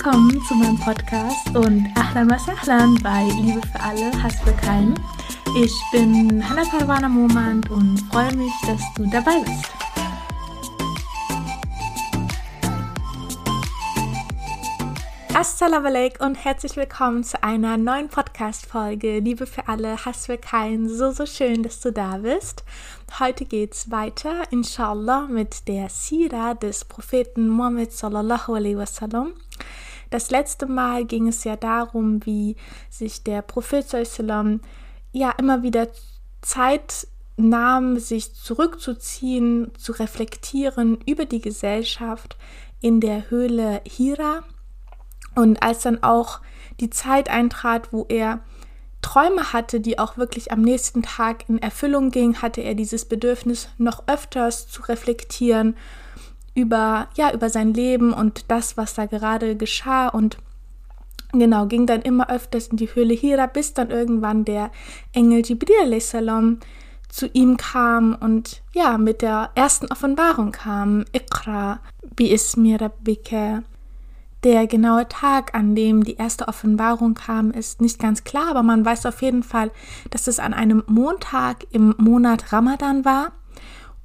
Willkommen 0.00 0.40
zu 0.44 0.54
meinem 0.54 0.78
Podcast 0.78 1.48
und 1.56 1.88
Ahlan 1.96 2.30
was 2.30 2.48
Ahlan 2.48 2.94
bei 3.02 3.24
Liebe 3.42 3.60
für 3.66 3.80
alle, 3.80 4.22
Hass 4.22 4.40
für 4.42 4.52
keinen. 4.52 4.94
Ich 5.60 5.74
bin 5.90 6.48
Hannah 6.48 6.62
Parwana 6.70 7.08
Momand 7.08 7.68
und 7.68 7.98
freue 8.12 8.32
mich, 8.36 8.52
dass 8.64 8.80
du 8.94 9.10
dabei 9.10 9.40
bist. 9.44 9.64
Assalamu 15.34 15.88
alaikum 15.88 16.28
und 16.28 16.44
herzlich 16.44 16.76
willkommen 16.76 17.24
zu 17.24 17.42
einer 17.42 17.76
neuen 17.76 18.08
Podcast-Folge. 18.08 19.18
Liebe 19.18 19.46
für 19.46 19.66
alle, 19.66 20.04
Hass 20.04 20.26
für 20.26 20.38
keinen. 20.38 20.88
So, 20.88 21.10
so 21.10 21.26
schön, 21.26 21.64
dass 21.64 21.80
du 21.80 21.90
da 21.90 22.18
bist. 22.18 22.62
Heute 23.18 23.44
geht's 23.44 23.90
weiter, 23.90 24.44
inshallah, 24.52 25.26
mit 25.26 25.66
der 25.66 25.88
Sira 25.88 26.54
des 26.54 26.84
Propheten 26.84 27.48
Muhammad 27.48 27.90
sallallahu 27.90 28.54
alaihi 28.54 28.76
wasallam. 28.76 29.32
Das 30.10 30.30
letzte 30.30 30.66
Mal 30.66 31.04
ging 31.04 31.28
es 31.28 31.44
ja 31.44 31.56
darum, 31.56 32.24
wie 32.24 32.56
sich 32.90 33.24
der 33.24 33.42
Prophet 33.42 33.88
sallam 33.88 34.60
ja 35.12 35.30
immer 35.38 35.62
wieder 35.62 35.88
Zeit 36.40 37.06
nahm, 37.36 37.98
sich 37.98 38.34
zurückzuziehen, 38.34 39.72
zu 39.78 39.92
reflektieren 39.92 40.98
über 41.06 41.24
die 41.24 41.40
Gesellschaft 41.40 42.36
in 42.80 43.00
der 43.00 43.30
Höhle 43.30 43.80
Hira. 43.86 44.42
Und 45.34 45.62
als 45.62 45.82
dann 45.82 46.02
auch 46.02 46.40
die 46.80 46.90
Zeit 46.90 47.30
eintrat, 47.30 47.92
wo 47.92 48.06
er 48.08 48.40
Träume 49.02 49.52
hatte, 49.52 49.80
die 49.80 49.98
auch 49.98 50.16
wirklich 50.16 50.50
am 50.50 50.62
nächsten 50.62 51.02
Tag 51.02 51.48
in 51.48 51.58
Erfüllung 51.58 52.10
gingen, 52.10 52.42
hatte 52.42 52.60
er 52.62 52.74
dieses 52.74 53.04
Bedürfnis, 53.04 53.68
noch 53.78 54.08
öfters 54.08 54.66
zu 54.68 54.82
reflektieren 54.82 55.76
über, 56.58 57.08
ja, 57.14 57.32
über 57.32 57.50
sein 57.50 57.72
Leben 57.72 58.12
und 58.12 58.46
das, 58.48 58.76
was 58.76 58.94
da 58.94 59.06
gerade 59.06 59.54
geschah 59.54 60.08
und 60.08 60.38
genau, 61.32 61.66
ging 61.66 61.86
dann 61.86 62.02
immer 62.02 62.28
öfters 62.28 62.66
in 62.66 62.76
die 62.76 62.92
Höhle 62.92 63.14
Hira, 63.14 63.46
bis 63.46 63.74
dann 63.74 63.90
irgendwann 63.90 64.44
der 64.44 64.72
Engel 65.12 65.42
Jibril 65.46 66.00
salam 66.00 66.58
zu 67.08 67.28
ihm 67.28 67.56
kam 67.56 68.16
und 68.20 68.60
ja, 68.72 68.98
mit 68.98 69.22
der 69.22 69.50
ersten 69.54 69.86
Offenbarung 69.86 70.50
kam, 70.50 71.04
Iqra, 71.12 71.78
bi 72.16 72.36
der 74.44 74.66
genaue 74.66 75.08
Tag, 75.08 75.54
an 75.54 75.74
dem 75.74 76.02
die 76.02 76.14
erste 76.16 76.48
Offenbarung 76.48 77.14
kam, 77.14 77.52
ist 77.52 77.80
nicht 77.80 78.00
ganz 78.00 78.24
klar, 78.24 78.50
aber 78.50 78.62
man 78.62 78.84
weiß 78.84 79.06
auf 79.06 79.22
jeden 79.22 79.42
Fall, 79.42 79.70
dass 80.10 80.26
es 80.26 80.38
an 80.38 80.54
einem 80.54 80.82
Montag 80.86 81.66
im 81.70 81.94
Monat 81.98 82.52
Ramadan 82.52 83.04
war. 83.04 83.32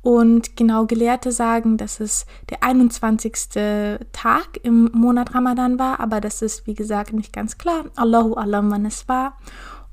Und 0.03 0.57
genau 0.57 0.85
Gelehrte 0.85 1.31
sagen, 1.31 1.77
dass 1.77 2.01
es 2.01 2.25
der 2.49 2.61
21. 2.61 3.33
Tag 4.11 4.59
im 4.61 4.91
Monat 4.93 5.33
Ramadan 5.33 5.79
war, 5.79 6.01
aber 6.01 6.19
das 6.19 6.41
ist, 6.41 6.67
wie 6.67 6.73
gesagt, 6.73 7.13
nicht 7.13 7.31
ganz 7.31 7.57
klar. 7.57 7.85
Allahu 7.95 8.33
Alam, 8.33 8.69
wann 8.69 8.85
es 8.85 9.07
war. 9.07 9.37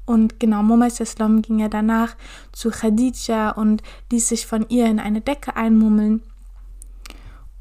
Und 0.04 0.40
genau, 0.40 0.64
Muhammad 0.64 0.98
Islam 0.98 1.42
ging 1.42 1.60
ja 1.60 1.68
danach 1.68 2.16
zu 2.50 2.70
Khadija 2.70 3.50
und 3.50 3.84
ließ 4.10 4.28
sich 4.28 4.48
von 4.48 4.68
ihr 4.68 4.86
in 4.86 4.98
eine 4.98 5.20
Decke 5.20 5.54
einmummeln. 5.54 6.22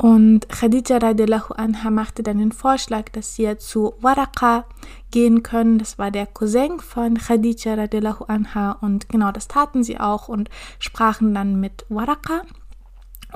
Und 0.01 0.47
Khadija 0.47 0.97
radiallahu 0.99 1.55
anha 1.55 1.91
machte 1.91 2.23
dann 2.23 2.37
den 2.37 2.53
Vorschlag, 2.53 3.09
dass 3.11 3.35
sie 3.35 3.57
zu 3.57 3.95
Waraka 3.99 4.63
gehen 5.11 5.43
können. 5.43 5.77
Das 5.77 5.99
war 5.99 6.09
der 6.09 6.25
Cousin 6.25 6.79
von 6.79 7.17
Khadija 7.17 7.73
radiallahu 7.73 8.23
anha. 8.23 8.71
Und 8.79 9.09
genau 9.09 9.33
das 9.33 9.49
taten 9.49 9.83
sie 9.83 9.99
auch 9.99 10.29
und 10.29 10.49
sprachen 10.79 11.33
dann 11.33 11.59
mit 11.59 11.85
Waraka. 11.89 12.43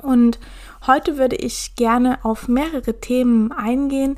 Und 0.02 0.38
heute 0.86 1.18
würde 1.18 1.36
ich 1.36 1.76
gerne 1.76 2.24
auf 2.24 2.48
mehrere 2.48 2.98
Themen 2.98 3.52
eingehen. 3.52 4.16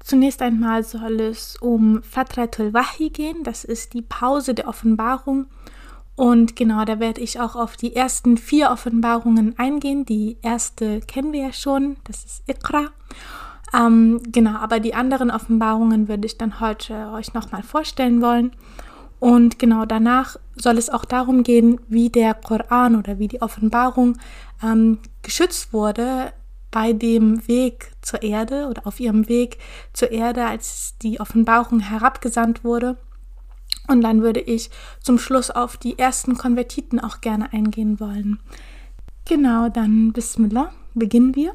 Zunächst 0.00 0.40
einmal 0.40 0.82
soll 0.82 1.20
es 1.20 1.56
um 1.56 2.02
Fatratul 2.02 2.72
Wahi 2.72 3.10
gehen. 3.10 3.42
Das 3.44 3.64
ist 3.64 3.92
die 3.92 4.02
Pause 4.02 4.54
der 4.54 4.66
Offenbarung 4.66 5.48
und 6.16 6.56
genau, 6.56 6.84
da 6.86 6.98
werde 6.98 7.20
ich 7.20 7.38
auch 7.40 7.54
auf 7.54 7.76
die 7.76 7.94
ersten 7.94 8.38
vier 8.38 8.70
Offenbarungen 8.70 9.58
eingehen. 9.58 10.06
Die 10.06 10.38
erste 10.40 11.00
kennen 11.00 11.32
wir 11.32 11.42
ja 11.42 11.52
schon, 11.52 11.96
das 12.04 12.24
ist 12.24 12.42
Iqra. 12.48 12.86
Ähm, 13.74 14.22
genau, 14.32 14.56
aber 14.58 14.80
die 14.80 14.94
anderen 14.94 15.30
Offenbarungen 15.30 16.08
würde 16.08 16.26
ich 16.26 16.38
dann 16.38 16.60
heute 16.60 17.10
euch 17.12 17.34
nochmal 17.34 17.62
vorstellen 17.62 18.22
wollen. 18.22 18.52
Und 19.18 19.58
genau 19.58 19.84
danach 19.84 20.36
soll 20.56 20.78
es 20.78 20.88
auch 20.88 21.04
darum 21.04 21.42
gehen, 21.42 21.80
wie 21.88 22.08
der 22.08 22.32
Koran 22.32 22.96
oder 22.96 23.18
wie 23.18 23.28
die 23.28 23.42
Offenbarung 23.42 24.18
ähm, 24.62 24.98
geschützt 25.22 25.72
wurde 25.72 26.32
bei 26.70 26.92
dem 26.92 27.46
Weg 27.48 27.92
zur 28.02 28.22
Erde 28.22 28.68
oder 28.68 28.86
auf 28.86 29.00
ihrem 29.00 29.28
Weg 29.28 29.58
zur 29.92 30.10
Erde, 30.10 30.44
als 30.44 30.94
die 31.02 31.20
Offenbarung 31.20 31.80
herabgesandt 31.80 32.64
wurde. 32.64 32.96
Und 33.88 34.02
dann 34.02 34.22
würde 34.22 34.40
ich 34.40 34.70
zum 35.00 35.18
Schluss 35.18 35.50
auf 35.50 35.76
die 35.76 35.98
ersten 35.98 36.36
Konvertiten 36.36 37.00
auch 37.00 37.20
gerne 37.20 37.52
eingehen 37.52 38.00
wollen. 38.00 38.38
Genau, 39.24 39.68
dann 39.68 40.12
Bismillah, 40.12 40.72
beginnen 40.94 41.34
wir. 41.34 41.54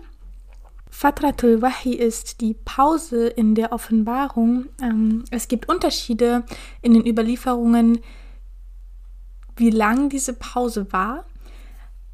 Fatratul 0.90 1.62
Wahi 1.62 1.96
ist 1.96 2.41
die 2.41 2.53
Pause 2.53 3.28
in 3.28 3.56
der 3.56 3.72
Offenbarung. 3.72 4.66
Ähm, 4.81 5.24
es 5.31 5.47
gibt 5.47 5.70
Unterschiede 5.70 6.44
in 6.81 6.94
den 6.94 7.08
Überlieferungen, 7.08 8.00
wie 9.56 9.70
lang 9.70 10.09
diese 10.09 10.34
Pause 10.34 10.91
war. 10.91 11.25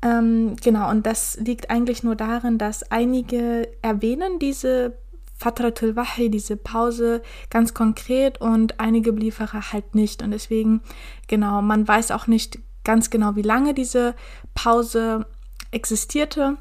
Ähm, 0.03 0.55
genau, 0.57 0.91
und 0.91 1.07
das 1.07 1.37
liegt 1.37 1.71
eigentlich 1.71 2.03
nur 2.03 2.15
darin, 2.15 2.59
dass 2.59 2.91
einige 2.91 3.67
erwähnen 3.81 4.37
diese 4.37 4.95
Fatratul 5.37 5.95
Wahi, 5.95 6.29
diese 6.29 6.57
Pause, 6.57 7.21
ganz 7.49 7.73
konkret 7.73 8.41
und 8.41 8.79
einige 8.79 9.13
Belieferer 9.13 9.71
halt 9.71 9.95
nicht. 9.95 10.21
Und 10.23 10.31
deswegen, 10.31 10.81
genau, 11.27 11.61
man 11.61 11.87
weiß 11.87 12.11
auch 12.11 12.27
nicht 12.27 12.59
ganz 12.83 13.09
genau, 13.09 13.35
wie 13.35 13.43
lange 13.43 13.73
diese 13.73 14.15
Pause 14.55 15.25
existierte. 15.71 16.57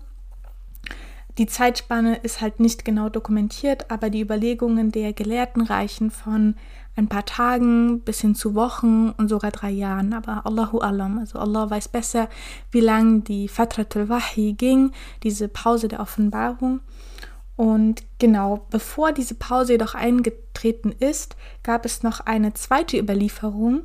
Die 1.38 1.46
Zeitspanne 1.46 2.16
ist 2.16 2.40
halt 2.40 2.60
nicht 2.60 2.84
genau 2.84 3.08
dokumentiert, 3.08 3.90
aber 3.90 4.08
die 4.08 4.22
Überlegungen 4.22 4.90
der 4.90 5.12
Gelehrten 5.12 5.62
reichen 5.62 6.10
von 6.10 6.54
ein 6.96 7.08
paar 7.08 7.26
Tagen 7.26 8.00
bis 8.00 8.22
hin 8.22 8.34
zu 8.34 8.54
Wochen 8.54 9.10
und 9.10 9.28
sogar 9.28 9.50
drei 9.50 9.70
Jahren. 9.70 10.14
Aber 10.14 10.46
Allahu 10.46 10.78
Alam, 10.78 11.18
also 11.18 11.38
Allah 11.38 11.68
weiß 11.68 11.88
besser, 11.88 12.28
wie 12.70 12.80
lang 12.80 13.22
die 13.22 13.48
Fatratul 13.48 14.08
Wahi 14.08 14.54
ging, 14.54 14.92
diese 15.22 15.48
Pause 15.48 15.88
der 15.88 16.00
Offenbarung. 16.00 16.80
Und 17.56 18.02
genau, 18.18 18.66
bevor 18.70 19.12
diese 19.12 19.34
Pause 19.34 19.72
jedoch 19.72 19.94
eingetreten 19.94 20.92
ist, 20.92 21.36
gab 21.62 21.86
es 21.86 22.02
noch 22.02 22.20
eine 22.20 22.52
zweite 22.52 22.98
Überlieferung. 22.98 23.84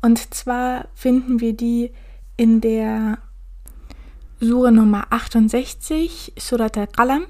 Und 0.00 0.34
zwar 0.34 0.88
finden 0.94 1.40
wir 1.40 1.54
die 1.54 1.92
in 2.36 2.60
der 2.60 3.18
Sura 4.40 4.70
Nummer 4.70 5.06
68, 5.10 6.32
Surat 6.38 6.76
al-Qalam. 6.76 7.26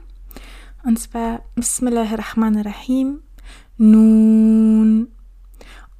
Und 0.84 0.98
zwar 0.98 1.42
Bismillahirrahmanirrahim. 1.54 3.20
Nun 3.76 4.63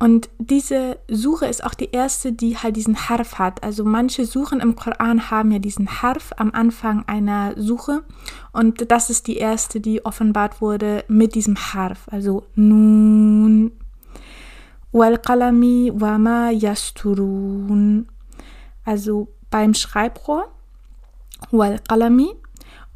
und 0.05 0.29
diese 0.37 0.99
Suche 1.09 1.47
ist 1.47 1.65
auch 1.65 1.73
die 1.73 1.91
erste, 1.91 2.31
die 2.31 2.59
halt 2.59 2.77
diesen 2.77 3.09
Harf 3.09 3.39
hat. 3.39 3.65
Also 3.65 3.85
manche 3.87 4.27
Suchen 4.27 4.61
im 4.61 4.77
Koran 4.77 5.31
haben 5.31 5.51
ja 5.51 5.59
diesen 5.59 6.03
Harf 6.03 6.35
am 6.37 6.51
Anfang 6.51 7.05
einer 7.07 7.55
Suche. 7.57 8.03
Und 8.53 8.91
das 8.91 9.09
ist 9.09 9.29
die 9.29 9.39
erste, 9.39 9.81
die 9.81 10.05
offenbart 10.05 10.61
wurde 10.61 11.05
mit 11.09 11.35
diesem 11.35 11.57
Harf. 11.57 12.07
Also 12.11 12.45
Nun. 12.55 13.73
Wal 14.93 15.17
qalami 15.17 15.91
wa 15.95 16.19
ma 16.19 16.51
yasturun. 16.51 18.07
Also 18.85 19.29
beim 19.49 19.73
Schreibrohr. 19.73 20.53
Wal 21.51 21.79
qalami 21.89 22.29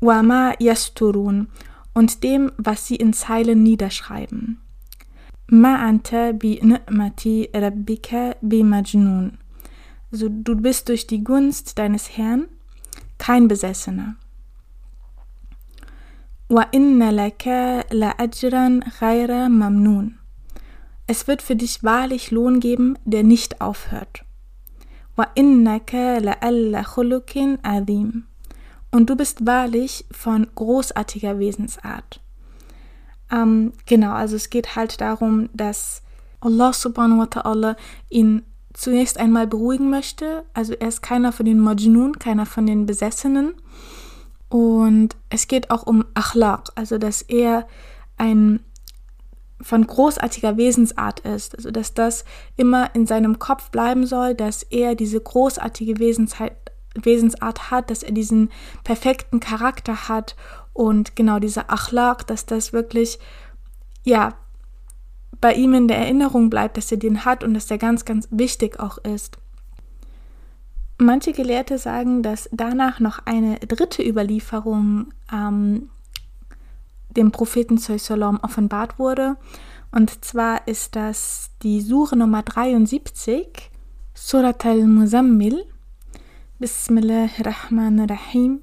wa 0.01 0.23
ma 0.23 0.53
yasturun. 0.59 1.49
Und 1.95 2.23
dem, 2.23 2.53
was 2.59 2.87
sie 2.87 2.97
in 2.97 3.15
Zeilen 3.15 3.63
niederschreiben. 3.63 4.61
Ma 5.51 5.77
anta 5.77 6.33
bi 6.33 6.61
ni'mati 6.63 7.49
rabbika 7.55 8.37
bi 8.43 8.63
majnun. 8.63 9.39
Also 10.13 10.29
du 10.29 10.57
bist 10.57 10.89
durch 10.89 11.07
die 11.07 11.25
Gunst 11.25 11.79
deines 11.79 12.17
Herrn 12.17 12.49
kein 13.19 13.49
Besessener. 13.49 14.17
Wa 16.49 16.67
inna 16.73 17.11
laka 17.11 17.85
la 17.91 18.15
ajran 18.19 18.85
ghayra 19.01 19.49
mamnun. 19.49 20.19
Es 21.07 21.27
wird 21.27 21.41
für 21.41 21.57
dich 21.57 21.83
wahrlich 21.83 22.31
Lohn 22.31 22.61
geben, 22.61 22.99
der 23.07 23.23
nicht 23.23 23.63
aufhört. 23.63 24.25
Wa 25.17 25.27
innaka 25.35 26.19
la 26.19 26.33
alla 26.41 26.83
khulukin 26.83 27.59
azim. 27.63 28.25
Und 28.91 29.09
du 29.09 29.17
bist 29.17 29.47
wahrlich 29.47 30.05
von 30.11 30.47
großartiger 30.55 31.39
Wesensart. 31.39 32.21
Ähm, 33.31 33.73
genau, 33.87 34.13
also 34.13 34.37
es 34.37 34.51
geht 34.51 34.77
halt 34.77 35.01
darum, 35.01 35.49
dass 35.53 36.03
Allah 36.41 36.73
subhanahu 36.73 37.19
wa 37.19 37.25
ta'ala 37.25 37.77
ihn 38.09 38.43
zunächst 38.73 39.19
einmal 39.19 39.47
beruhigen 39.47 39.91
möchte. 39.91 40.45
Also 40.55 40.75
er 40.75 40.89
ist 40.89 41.03
keiner 41.03 41.33
von 41.33 41.47
den 41.47 41.59
Majnun, 41.59 42.19
keiner 42.19 42.47
von 42.47 42.67
den 42.67 42.87
Besessenen. 42.87 43.55
Und 44.49 45.17
es 45.31 45.49
geht 45.49 45.71
auch 45.71 45.83
um 45.83 46.05
Achlaq, 46.15 46.71
also 46.75 46.97
dass 46.99 47.23
er 47.23 47.67
ein 48.17 48.61
von 49.61 49.87
großartiger 49.87 50.57
Wesensart 50.57 51.21
ist, 51.21 51.57
also 51.57 51.71
dass 51.71 51.93
das 51.93 52.25
immer 52.57 52.95
in 52.95 53.07
seinem 53.07 53.41
Kopf 53.41 53.71
bleiben 53.71 54.07
soll, 54.07 54.35
dass 54.35 54.63
er 54.63 54.95
diese 54.95 55.21
großartige 55.21 55.99
Wesensart 55.99 57.71
hat, 57.71 57.91
dass 57.91 58.05
er 58.05 58.13
diesen 58.13 58.51
perfekten 58.85 59.41
Charakter 59.41 60.09
hat 60.09 60.37
und 60.79 61.17
genau 61.17 61.41
dieser 61.41 61.73
Achlaq, 61.73 62.29
dass 62.29 62.47
das 62.47 62.73
wirklich 62.73 63.19
ja 64.05 64.35
bei 65.41 65.55
ihm 65.55 65.75
in 65.75 65.89
der 65.89 65.99
Erinnerung 65.99 66.51
bleibt, 66.51 66.77
dass 66.77 66.93
er 66.93 66.99
den 66.99 67.25
hat 67.25 67.43
und 67.43 67.55
dass 67.55 67.67
der 67.67 67.79
ganz, 67.79 68.05
ganz 68.05 68.29
wichtig 68.31 68.79
auch 68.79 68.99
ist. 68.99 69.39
Manche 70.97 71.33
Gelehrte 71.33 71.79
sagen, 71.79 72.23
dass 72.23 72.49
danach 72.53 73.01
noch 73.01 73.19
eine 73.25 73.59
dritte 73.59 74.09
Überlieferung 74.09 75.13
ähm, 75.33 75.91
dem 77.11 77.33
Propheten 77.33 77.79
Sallam 77.79 78.39
offenbart 78.41 79.01
wurde. 79.01 79.37
Und 79.91 80.25
zwar 80.25 80.69
ist 80.69 80.95
das 80.95 81.51
die 81.65 81.81
Sure 81.81 82.17
Nummer 82.17 82.45
73, 82.45 83.73
Surat 84.15 84.65
al-Muzammil. 84.65 85.65
Bismillahirrahmanirrahim. 86.61 88.63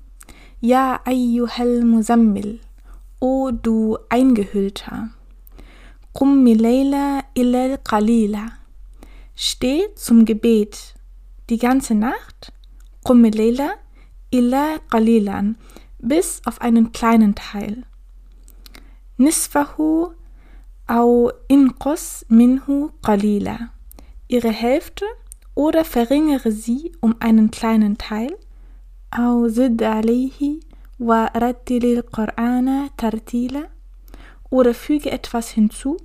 Ja, 0.62 1.02
ayyuhal 1.04 1.84
Muzammil. 1.84 2.60
O 3.20 3.52
du 3.52 3.98
Eingehüllter. 4.10 5.10
Qum 6.14 6.44
milayla 6.44 7.24
ilal 7.34 7.78
qalila. 7.84 8.54
Steh 9.36 9.94
zum 9.96 10.24
Gebet 10.24 10.96
die 11.50 11.58
ganze 11.58 11.94
Nacht. 11.94 12.54
Qum 13.04 13.22
milayla 13.22 13.72
illa 14.32 14.80
qalilan. 14.90 15.58
Bis 16.00 16.42
auf 16.46 16.62
einen 16.62 16.94
kleinen 16.94 17.36
Teil. 17.36 17.84
Nisfahu 19.18 20.12
au 20.88 21.32
inqus 21.50 22.26
minhu 22.30 22.92
qalila. 23.04 23.72
Ihre 24.30 24.52
Hälfte 24.52 25.06
oder 25.54 25.84
verringere 25.84 26.52
sie 26.52 26.94
um 27.02 27.16
einen 27.20 27.52
kleinen 27.52 27.98
Teil. 27.98 28.38
Zid 29.16 29.82
alayhi 29.82 30.60
wa 31.00 31.28
rattilil 31.34 32.04
Qur'ana 32.04 32.90
tartila. 32.98 33.64
Oder 34.50 34.74
füge 34.74 35.10
etwas 35.10 35.50
hinzu 35.50 35.96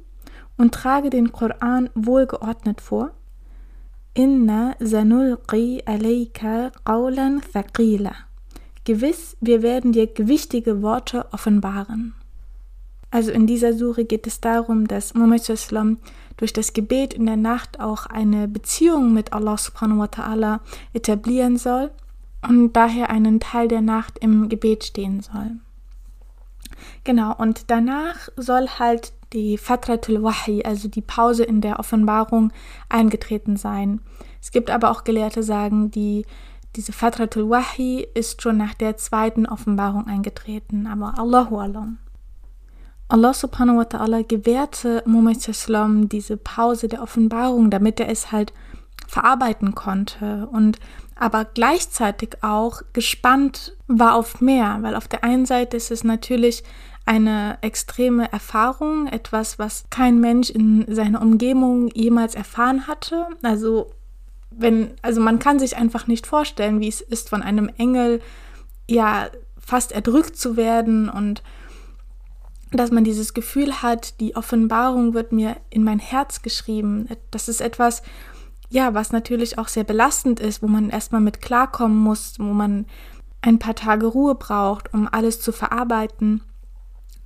und 0.56 0.74
trage 0.74 1.10
den 1.10 1.32
Koran 1.32 1.90
wohlgeordnet 1.94 2.80
vor. 2.80 3.10
Inna 4.14 4.76
sanulqi 4.78 5.82
alayka 5.86 6.70
qawlan 6.84 7.40
thaqila. 7.52 8.14
Gewiss, 8.84 9.36
wir 9.40 9.62
werden 9.62 9.90
dir 9.90 10.06
gewichtige 10.06 10.80
Worte 10.80 11.26
offenbaren. 11.32 12.14
Also 13.10 13.32
in 13.32 13.48
dieser 13.48 13.72
Sure 13.72 14.04
geht 14.04 14.28
es 14.28 14.40
darum, 14.40 14.86
dass 14.86 15.14
Muhammad 15.14 15.48
Islam 15.48 15.98
durch 16.36 16.52
das 16.52 16.74
Gebet 16.74 17.12
in 17.12 17.26
der 17.26 17.36
Nacht 17.36 17.80
auch 17.80 18.06
eine 18.06 18.46
Beziehung 18.46 19.12
mit 19.12 19.32
Allah 19.32 19.56
subhanahu 19.56 19.98
wa 19.98 20.04
ta'ala 20.04 20.60
etablieren 20.92 21.56
soll 21.56 21.90
und 22.46 22.72
daher 22.72 23.10
einen 23.10 23.40
Teil 23.40 23.69
der 23.69 23.81
Nacht 23.81 24.19
im 24.19 24.48
Gebet 24.48 24.84
stehen 24.84 25.20
soll. 25.20 25.56
Genau, 27.04 27.34
und 27.37 27.70
danach 27.70 28.28
soll 28.37 28.69
halt 28.78 29.12
die 29.32 29.58
Fatratul 29.58 30.22
Wahi, 30.22 30.64
also 30.64 30.88
die 30.88 31.02
Pause 31.02 31.44
in 31.44 31.60
der 31.60 31.78
Offenbarung, 31.78 32.52
eingetreten 32.88 33.56
sein. 33.56 34.00
Es 34.40 34.50
gibt 34.50 34.70
aber 34.70 34.90
auch 34.90 35.04
Gelehrte 35.04 35.42
sagen, 35.42 35.90
die 35.90 36.25
diese 36.76 36.92
Fatratul 36.92 37.50
Wahi 37.50 38.06
ist 38.14 38.43
schon 38.43 38.56
nach 38.56 38.75
der 38.75 38.96
zweiten 38.96 39.46
Offenbarung 39.46 40.06
eingetreten, 40.06 40.86
aber 40.86 41.19
Allahu 41.19 41.58
Alam. 41.58 41.98
Allah 43.08 43.34
subhanahu 43.34 43.78
wa 43.78 43.82
ta'ala 43.82 44.22
gewährte 44.22 45.02
Muhammad 45.04 45.38
diese 46.12 46.36
Pause 46.36 46.86
der 46.86 47.02
Offenbarung, 47.02 47.70
damit 47.70 47.98
er 47.98 48.08
es 48.08 48.31
halt 48.31 48.52
verarbeiten 49.08 49.75
konnte 49.75 50.48
und 50.52 50.78
aber 51.20 51.44
gleichzeitig 51.44 52.38
auch 52.40 52.81
gespannt 52.94 53.76
war 53.87 54.14
auf 54.14 54.40
mehr, 54.40 54.78
weil 54.81 54.96
auf 54.96 55.06
der 55.06 55.22
einen 55.22 55.44
Seite 55.44 55.76
ist 55.76 55.90
es 55.90 56.02
natürlich 56.02 56.64
eine 57.05 57.58
extreme 57.61 58.32
Erfahrung, 58.32 59.06
etwas, 59.06 59.58
was 59.58 59.84
kein 59.90 60.19
Mensch 60.20 60.49
in 60.49 60.87
seiner 60.88 61.20
Umgebung 61.20 61.88
jemals 61.88 62.34
erfahren 62.34 62.87
hatte. 62.87 63.26
Also 63.43 63.90
wenn, 64.50 64.93
also 65.02 65.20
man 65.20 65.38
kann 65.38 65.58
sich 65.58 65.76
einfach 65.76 66.06
nicht 66.06 66.26
vorstellen, 66.26 66.81
wie 66.81 66.88
es 66.88 67.02
ist, 67.02 67.28
von 67.28 67.43
einem 67.43 67.69
Engel 67.76 68.22
ja 68.88 69.28
fast 69.58 69.93
erdrückt 69.93 70.37
zu 70.37 70.56
werden 70.56 71.11
und 71.11 71.43
dass 72.72 72.90
man 72.90 73.05
dieses 73.05 73.34
Gefühl 73.34 73.82
hat, 73.82 74.20
die 74.20 74.37
Offenbarung 74.37 75.12
wird 75.12 75.32
mir 75.32 75.56
in 75.69 75.84
mein 75.84 75.99
Herz 75.99 76.40
geschrieben. 76.40 77.08
Das 77.31 77.49
ist 77.49 77.61
etwas, 77.61 78.02
ja, 78.70 78.94
was 78.94 79.12
natürlich 79.12 79.58
auch 79.58 79.69
sehr 79.69 79.84
belastend 79.84 80.40
ist, 80.40 80.62
wo 80.62 80.69
man 80.69 80.90
erstmal 80.90 81.20
mit 81.20 81.43
klarkommen 81.43 81.99
muss, 81.99 82.38
wo 82.38 82.44
man 82.44 82.87
ein 83.43 83.58
paar 83.58 83.75
Tage 83.75 84.06
Ruhe 84.06 84.37
braucht, 84.37 84.94
um 84.94 85.08
alles 85.11 85.40
zu 85.40 85.52
verarbeiten, 85.52 86.43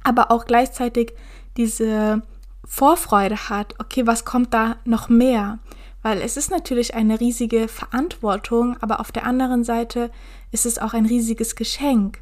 aber 0.02 0.30
auch 0.30 0.46
gleichzeitig 0.46 1.12
diese 1.56 2.22
Vorfreude 2.64 3.48
hat, 3.50 3.74
okay, 3.78 4.06
was 4.06 4.24
kommt 4.24 4.54
da 4.54 4.76
noch 4.84 5.08
mehr? 5.08 5.58
Weil 6.02 6.20
es 6.20 6.36
ist 6.36 6.50
natürlich 6.50 6.94
eine 6.94 7.20
riesige 7.20 7.68
Verantwortung, 7.68 8.76
aber 8.80 9.00
auf 9.00 9.12
der 9.12 9.26
anderen 9.26 9.64
Seite 9.64 10.10
ist 10.50 10.66
es 10.66 10.78
auch 10.78 10.94
ein 10.94 11.06
riesiges 11.06 11.56
Geschenk. 11.56 12.20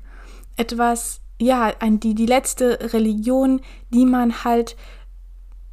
Etwas, 0.56 1.20
ja, 1.40 1.72
ein, 1.80 2.00
die, 2.00 2.14
die 2.14 2.26
letzte 2.26 2.92
Religion, 2.92 3.60
die 3.90 4.06
man 4.06 4.44
halt, 4.44 4.76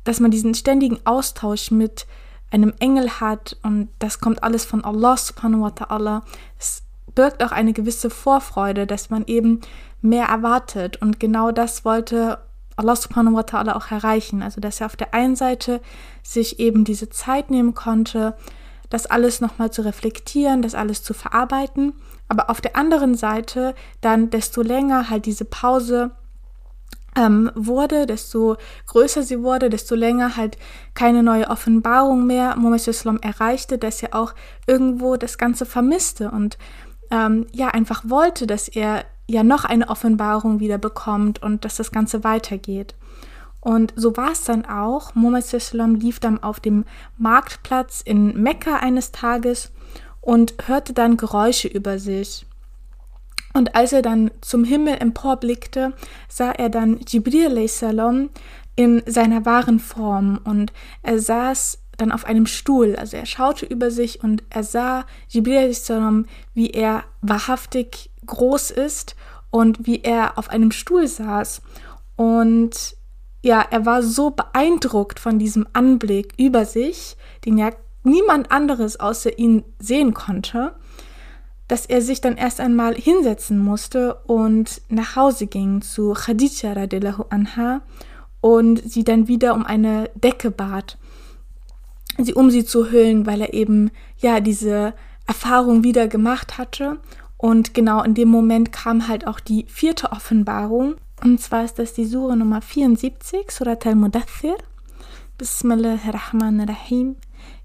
dass 0.03 0.19
man 0.19 0.31
diesen 0.31 0.55
ständigen 0.55 0.99
Austausch 1.05 1.71
mit 1.71 2.07
einem 2.51 2.73
Engel 2.79 3.19
hat 3.19 3.57
und 3.63 3.89
das 3.99 4.19
kommt 4.19 4.43
alles 4.43 4.65
von 4.65 4.83
Allah 4.83 5.17
subhanahu 5.17 5.61
wa 5.61 5.67
ta'ala. 5.67 6.21
Es 6.57 6.83
birgt 7.15 7.43
auch 7.43 7.51
eine 7.51 7.73
gewisse 7.73 8.09
Vorfreude, 8.09 8.87
dass 8.87 9.09
man 9.09 9.25
eben 9.25 9.61
mehr 10.01 10.27
erwartet 10.27 11.01
und 11.01 11.19
genau 11.19 11.51
das 11.51 11.85
wollte 11.85 12.39
Allah 12.75 12.95
subhanahu 12.95 13.35
wa 13.35 13.41
ta'ala 13.41 13.73
auch 13.75 13.91
erreichen. 13.91 14.41
Also, 14.41 14.61
dass 14.61 14.79
er 14.79 14.85
auf 14.85 14.95
der 14.95 15.13
einen 15.13 15.35
Seite 15.35 15.81
sich 16.23 16.59
eben 16.59 16.85
diese 16.85 17.09
Zeit 17.09 17.51
nehmen 17.51 17.73
konnte, 17.73 18.35
das 18.89 19.05
alles 19.05 19.41
nochmal 19.41 19.71
zu 19.71 19.83
reflektieren, 19.83 20.61
das 20.61 20.75
alles 20.75 21.03
zu 21.03 21.13
verarbeiten 21.13 21.93
aber 22.29 22.49
auf 22.49 22.61
der 22.61 22.77
anderen 22.77 23.15
Seite 23.15 23.75
dann 23.99 24.29
desto 24.29 24.61
länger 24.61 25.09
halt 25.09 25.25
diese 25.25 25.45
Pause 25.45 26.11
ähm, 27.19 27.51
wurde, 27.53 28.05
desto 28.05 28.55
größer 28.87 29.23
sie 29.23 29.43
wurde, 29.43 29.69
desto 29.69 29.95
länger 29.95 30.37
halt 30.37 30.57
keine 30.93 31.21
neue 31.21 31.49
Offenbarung 31.49 32.25
mehr 32.25 32.55
Muhammad 32.55 32.87
Islam 32.87 33.19
erreichte, 33.21 33.77
dass 33.77 34.01
er 34.01 34.15
auch 34.15 34.33
irgendwo 34.67 35.17
das 35.17 35.37
Ganze 35.37 35.65
vermisste 35.65 36.31
und 36.31 36.57
ähm, 37.11 37.47
ja 37.51 37.67
einfach 37.67 38.03
wollte, 38.07 38.47
dass 38.47 38.69
er 38.69 39.03
ja 39.27 39.43
noch 39.43 39.65
eine 39.65 39.89
Offenbarung 39.89 40.59
wieder 40.59 40.77
bekommt 40.77 41.41
und 41.43 41.65
dass 41.65 41.75
das 41.75 41.91
Ganze 41.91 42.23
weitergeht. 42.23 42.95
Und 43.59 43.93
so 43.97 44.15
war 44.15 44.31
es 44.31 44.45
dann 44.45 44.65
auch. 44.65 45.13
Muhammad 45.15 45.53
Islam 45.53 45.95
lief 45.95 46.21
dann 46.21 46.41
auf 46.41 46.61
dem 46.61 46.85
Marktplatz 47.17 48.01
in 48.01 48.41
Mekka 48.41 48.77
eines 48.77 49.11
Tages 49.11 49.71
und 50.21 50.53
hörte 50.67 50.93
dann 50.93 51.17
Geräusche 51.17 51.67
über 51.67 51.99
sich. 51.99 52.45
Und 53.53 53.75
als 53.75 53.93
er 53.93 54.01
dann 54.01 54.31
zum 54.41 54.63
Himmel 54.63 54.95
emporblickte, 54.99 55.93
sah 56.27 56.51
er 56.51 56.69
dann 56.69 56.99
Jibril 57.07 57.67
salam 57.67 58.29
in 58.75 59.01
seiner 59.05 59.45
wahren 59.45 59.79
Form. 59.79 60.39
Und 60.43 60.71
er 61.01 61.19
saß 61.19 61.79
dann 61.97 62.11
auf 62.11 62.25
einem 62.25 62.45
Stuhl, 62.45 62.95
also 62.95 63.17
er 63.17 63.25
schaute 63.25 63.65
über 63.65 63.91
sich 63.91 64.23
und 64.23 64.43
er 64.49 64.63
sah 64.63 65.05
Jibril 65.27 65.73
salam, 65.73 66.25
wie 66.53 66.69
er 66.69 67.03
wahrhaftig 67.21 68.11
groß 68.25 68.71
ist 68.71 69.15
und 69.49 69.85
wie 69.85 70.01
er 70.01 70.37
auf 70.37 70.49
einem 70.49 70.71
Stuhl 70.71 71.07
saß. 71.07 71.61
Und 72.15 72.95
ja, 73.41 73.65
er 73.69 73.85
war 73.85 74.03
so 74.03 74.31
beeindruckt 74.31 75.19
von 75.19 75.39
diesem 75.39 75.67
Anblick 75.73 76.33
über 76.37 76.65
sich, 76.65 77.17
den 77.45 77.57
er 77.57 77.75
niemand 78.03 78.51
anderes 78.51 78.99
außer 78.99 79.37
ihn 79.37 79.63
sehen 79.79 80.13
konnte, 80.13 80.75
dass 81.69 81.85
er 81.85 82.01
sich 82.01 82.19
dann 82.19 82.35
erst 82.35 82.59
einmal 82.59 82.95
hinsetzen 82.95 83.59
musste 83.59 84.15
und 84.25 84.81
nach 84.89 85.15
Hause 85.15 85.47
ging 85.47 85.81
zu 85.81 86.13
Khadija 86.13 86.73
radiallahu 86.73 87.25
anha 87.29 87.81
und 88.41 88.81
sie 88.83 89.03
dann 89.03 89.27
wieder 89.27 89.53
um 89.53 89.65
eine 89.65 90.09
Decke 90.15 90.49
bat, 90.51 90.97
sie 92.17 92.33
um 92.33 92.49
sie 92.49 92.65
zu 92.65 92.91
hüllen, 92.91 93.25
weil 93.27 93.41
er 93.41 93.53
eben 93.53 93.91
ja 94.17 94.39
diese 94.39 94.93
Erfahrung 95.27 95.83
wieder 95.83 96.07
gemacht 96.07 96.57
hatte 96.57 96.97
und 97.37 97.75
genau 97.75 98.01
in 98.01 98.15
dem 98.15 98.29
Moment 98.29 98.73
kam 98.73 99.07
halt 99.07 99.27
auch 99.27 99.39
die 99.39 99.65
vierte 99.67 100.11
Offenbarung 100.11 100.95
und 101.23 101.39
zwar 101.39 101.65
ist 101.65 101.77
das 101.77 101.93
die 101.93 102.05
Sure 102.05 102.35
Nummer 102.35 102.61
74, 102.61 103.51
Surat 103.51 103.85
al-Mudathir. 103.85 104.55
Bismillahirrahmanirrahim. 105.37 107.17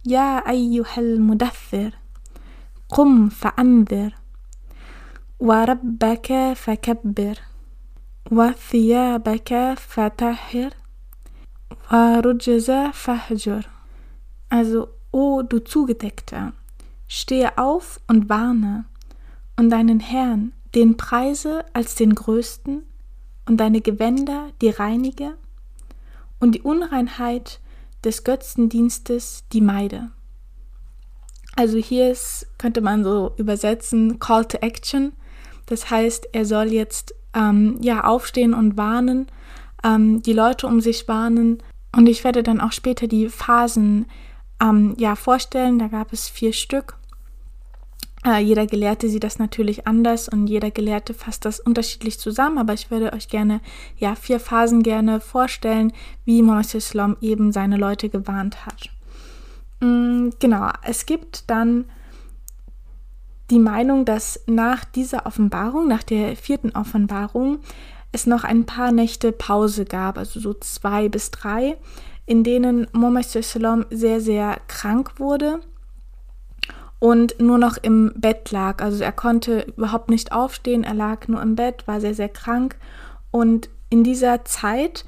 Ya 0.02 0.44
ayyuhal 0.44 1.18
mudathir. 1.20 1.92
قم 2.93 3.29
فأنذر 3.29 4.15
وربك 5.39 6.53
فكبر 6.55 7.39
وثيابك 8.31 9.73
فطهر 9.77 10.73
ورجز 11.91 12.71
فهجر 12.93 13.65
Also, 14.51 14.87
o 15.11 15.43
du 15.43 15.59
Zugedeckter, 15.59 16.53
stehe 17.07 17.57
auf 17.59 17.99
und 18.07 18.29
warne 18.29 18.85
und 19.57 19.69
deinen 19.69 19.99
Herrn, 19.99 20.53
den 20.73 20.97
preise 20.97 21.65
als 21.73 21.93
den 21.93 22.15
Größten 22.15 22.83
und 23.45 23.57
deine 23.57 23.81
Gewänder 23.81 24.49
die 24.61 24.69
reinige 24.69 25.35
und 26.39 26.55
die 26.55 26.61
Unreinheit 26.61 27.59
des 28.03 28.23
Götzendienstes 28.23 29.43
die 29.51 29.61
meide. 29.61 30.11
Also 31.56 31.78
hier 31.78 32.10
ist, 32.10 32.46
könnte 32.58 32.80
man 32.80 33.04
so 33.04 33.32
übersetzen, 33.36 34.18
Call 34.18 34.44
to 34.44 34.58
Action. 34.58 35.12
Das 35.66 35.90
heißt, 35.90 36.28
er 36.32 36.44
soll 36.44 36.72
jetzt 36.72 37.14
ähm, 37.34 37.78
ja 37.80 38.04
aufstehen 38.04 38.54
und 38.54 38.76
warnen, 38.76 39.28
ähm, 39.84 40.22
die 40.22 40.32
Leute 40.32 40.66
um 40.66 40.80
sich 40.80 41.06
warnen. 41.08 41.62
Und 41.96 42.06
ich 42.08 42.24
werde 42.24 42.42
dann 42.42 42.60
auch 42.60 42.72
später 42.72 43.06
die 43.06 43.28
Phasen 43.28 44.06
ähm, 44.60 44.94
ja 44.98 45.14
vorstellen. 45.14 45.78
Da 45.78 45.88
gab 45.88 46.12
es 46.12 46.28
vier 46.28 46.52
Stück. 46.52 46.96
Äh, 48.26 48.40
jeder 48.40 48.66
Gelehrte 48.66 49.08
sieht 49.08 49.22
das 49.22 49.38
natürlich 49.38 49.86
anders 49.86 50.28
und 50.28 50.46
jeder 50.46 50.70
Gelehrte 50.70 51.12
fasst 51.12 51.44
das 51.44 51.60
unterschiedlich 51.60 52.18
zusammen, 52.18 52.56
aber 52.56 52.72
ich 52.72 52.90
würde 52.90 53.12
euch 53.12 53.28
gerne, 53.28 53.60
ja, 53.98 54.14
vier 54.14 54.40
Phasen 54.40 54.82
gerne 54.82 55.20
vorstellen, 55.20 55.92
wie 56.24 56.40
Mohammed 56.40 56.74
Islam 56.74 57.16
eben 57.20 57.52
seine 57.52 57.76
Leute 57.76 58.08
gewarnt 58.08 58.64
hat. 58.64 58.93
Mm, 59.80 60.30
genau, 60.38 60.70
es 60.82 61.06
gibt 61.06 61.50
dann 61.50 61.86
die 63.50 63.58
Meinung, 63.58 64.04
dass 64.04 64.40
nach 64.46 64.84
dieser 64.84 65.26
Offenbarung, 65.26 65.88
nach 65.88 66.02
der 66.02 66.36
vierten 66.36 66.70
Offenbarung, 66.70 67.58
es 68.12 68.26
noch 68.26 68.44
ein 68.44 68.64
paar 68.64 68.92
Nächte 68.92 69.32
Pause 69.32 69.84
gab, 69.84 70.18
also 70.18 70.40
so 70.40 70.54
zwei 70.54 71.08
bis 71.08 71.30
drei, 71.30 71.76
in 72.26 72.44
denen 72.44 72.86
Mohammed 72.92 73.26
sehr, 73.26 74.20
sehr 74.20 74.56
krank 74.68 75.18
wurde 75.18 75.60
und 77.04 77.38
nur 77.38 77.58
noch 77.58 77.76
im 77.76 78.12
Bett 78.16 78.50
lag. 78.50 78.82
Also 78.82 79.04
er 79.04 79.12
konnte 79.12 79.66
überhaupt 79.76 80.08
nicht 80.08 80.32
aufstehen, 80.32 80.84
er 80.84 80.94
lag 80.94 81.28
nur 81.28 81.42
im 81.42 81.54
Bett, 81.54 81.86
war 81.86 82.00
sehr, 82.00 82.14
sehr 82.14 82.30
krank. 82.30 82.76
Und 83.30 83.68
in 83.90 84.04
dieser 84.04 84.44
Zeit 84.44 85.04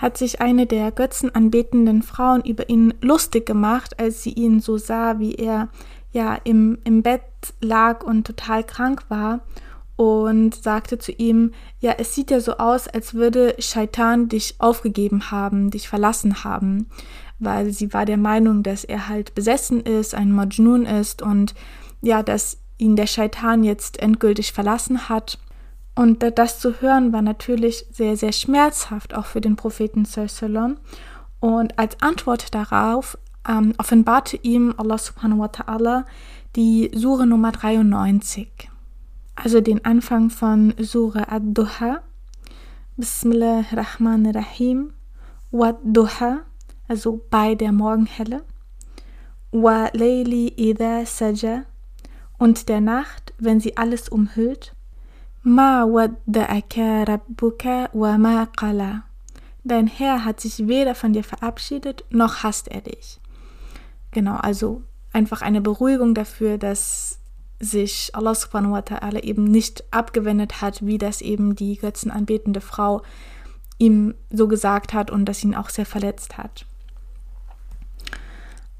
hat 0.00 0.16
sich 0.16 0.40
eine 0.40 0.66
der 0.66 0.92
götzenanbetenden 0.92 2.02
Frauen 2.02 2.42
über 2.42 2.68
ihn 2.68 2.94
lustig 3.00 3.46
gemacht, 3.46 3.98
als 4.00 4.22
sie 4.22 4.32
ihn 4.32 4.60
so 4.60 4.78
sah, 4.78 5.18
wie 5.18 5.34
er 5.34 5.68
ja 6.12 6.38
im, 6.44 6.78
im 6.84 7.02
Bett 7.02 7.22
lag 7.60 8.02
und 8.02 8.26
total 8.26 8.64
krank 8.64 9.04
war 9.08 9.40
und 9.96 10.54
sagte 10.54 10.98
zu 10.98 11.12
ihm, 11.12 11.52
ja, 11.78 11.94
es 11.98 12.14
sieht 12.14 12.30
ja 12.30 12.40
so 12.40 12.56
aus, 12.56 12.88
als 12.88 13.14
würde 13.14 13.54
Shaitan 13.58 14.28
dich 14.28 14.56
aufgegeben 14.58 15.30
haben, 15.30 15.70
dich 15.70 15.88
verlassen 15.88 16.42
haben 16.44 16.86
weil 17.40 17.72
sie 17.72 17.92
war 17.92 18.04
der 18.04 18.18
Meinung, 18.18 18.62
dass 18.62 18.84
er 18.84 19.08
halt 19.08 19.34
besessen 19.34 19.80
ist, 19.80 20.14
ein 20.14 20.30
Majnun 20.30 20.84
ist 20.84 21.22
und 21.22 21.54
ja, 22.02 22.22
dass 22.22 22.58
ihn 22.78 22.96
der 22.96 23.06
Scheitan 23.06 23.64
jetzt 23.64 23.98
endgültig 23.98 24.52
verlassen 24.52 25.08
hat. 25.08 25.38
Und 25.94 26.22
das 26.38 26.60
zu 26.60 26.80
hören 26.80 27.12
war 27.12 27.22
natürlich 27.22 27.86
sehr, 27.90 28.16
sehr 28.16 28.32
schmerzhaft, 28.32 29.14
auch 29.14 29.26
für 29.26 29.40
den 29.40 29.56
Propheten 29.56 30.04
Sallam. 30.04 30.78
Und 31.40 31.78
als 31.78 32.00
Antwort 32.00 32.54
darauf 32.54 33.18
ähm, 33.48 33.74
offenbarte 33.78 34.36
ihm 34.36 34.74
Allah 34.76 34.98
subhanahu 34.98 35.40
wa 35.40 35.46
ta'ala 35.46 36.04
die 36.56 36.90
Sure 36.94 37.26
Nummer 37.26 37.52
93. 37.52 38.70
Also 39.36 39.60
den 39.60 39.84
Anfang 39.84 40.30
von 40.30 40.74
Sure 40.78 41.30
Ad-Duha. 41.30 42.00
Bismillahirrahmanirrahim. 42.96 44.92
Wad-Duha 45.50 46.42
also 46.90 47.24
bei 47.30 47.54
der 47.54 47.70
Morgenhelle. 47.70 48.42
Wa 49.52 49.90
layli 49.92 50.48
idha 50.48 51.06
saja 51.06 51.62
und 52.36 52.68
der 52.68 52.80
Nacht, 52.80 53.32
wenn 53.38 53.60
sie 53.60 53.76
alles 53.76 54.08
umhüllt. 54.08 54.74
Ma 55.42 55.84
wadda'aka 55.84 57.06
rabbuka 57.08 57.90
wa 57.94 58.18
ma 58.18 58.46
qala. 58.46 59.04
Dein 59.64 59.86
Herr 59.86 60.24
hat 60.24 60.40
sich 60.40 60.66
weder 60.68 60.94
von 60.94 61.12
dir 61.12 61.24
verabschiedet, 61.24 62.04
noch 62.10 62.42
hasst 62.42 62.68
er 62.68 62.82
dich. 62.82 63.20
Genau, 64.10 64.36
also 64.36 64.82
einfach 65.12 65.42
eine 65.42 65.60
Beruhigung 65.60 66.14
dafür, 66.14 66.58
dass 66.58 67.18
sich 67.58 68.10
Allah 68.14 68.34
subhanahu 68.34 68.72
wa 68.72 68.80
ta'ala 68.80 69.22
eben 69.22 69.44
nicht 69.44 69.84
abgewendet 69.92 70.60
hat, 70.60 70.84
wie 70.84 70.98
das 70.98 71.20
eben 71.20 71.56
die 71.56 71.76
götzenanbetende 71.76 72.60
Frau 72.60 73.02
ihm 73.78 74.14
so 74.30 74.46
gesagt 74.48 74.92
hat 74.92 75.10
und 75.10 75.24
das 75.24 75.42
ihn 75.42 75.54
auch 75.54 75.70
sehr 75.70 75.86
verletzt 75.86 76.38
hat. 76.38 76.66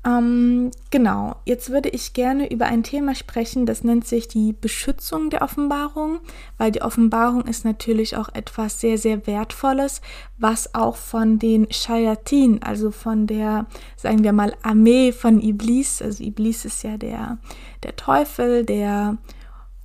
Ähm, 0.03 0.71
genau, 0.91 1.37
jetzt 1.45 1.69
würde 1.69 1.91
ich 1.91 2.15
gerne 2.15 2.51
über 2.51 2.65
ein 2.65 2.83
Thema 2.83 3.15
sprechen, 3.15 3.67
das 3.67 3.85
nennt 3.85 4.07
sich 4.07 4.29
die 4.29 4.55
Beschützung 4.55 5.29
der 5.29 5.43
Offenbarung, 5.43 6.21
weil 6.57 6.73
die 6.73 6.81
Offenbarung 6.81 7.43
ist 7.43 7.67
natürlich 7.67 8.17
auch 8.17 8.31
etwas 8.33 8.81
sehr, 8.81 8.97
sehr 8.97 9.27
Wertvolles, 9.27 10.01
was 10.39 10.75
auch 10.75 10.97
von 10.97 11.39
den 11.39 11.71
Shayatin, 11.71 12.63
also 12.63 12.91
von 12.91 13.27
der, 13.27 13.67
sagen 13.97 14.25
wir 14.25 14.33
mal, 14.33 14.57
Armee 14.63 15.13
von 15.13 15.39
Iblis, 15.39 16.01
also 16.01 16.25
Iblis 16.25 16.65
ist 16.65 16.83
ja 16.83 16.97
der, 16.97 17.37
der 17.83 17.95
Teufel, 17.95 18.65
der 18.65 19.19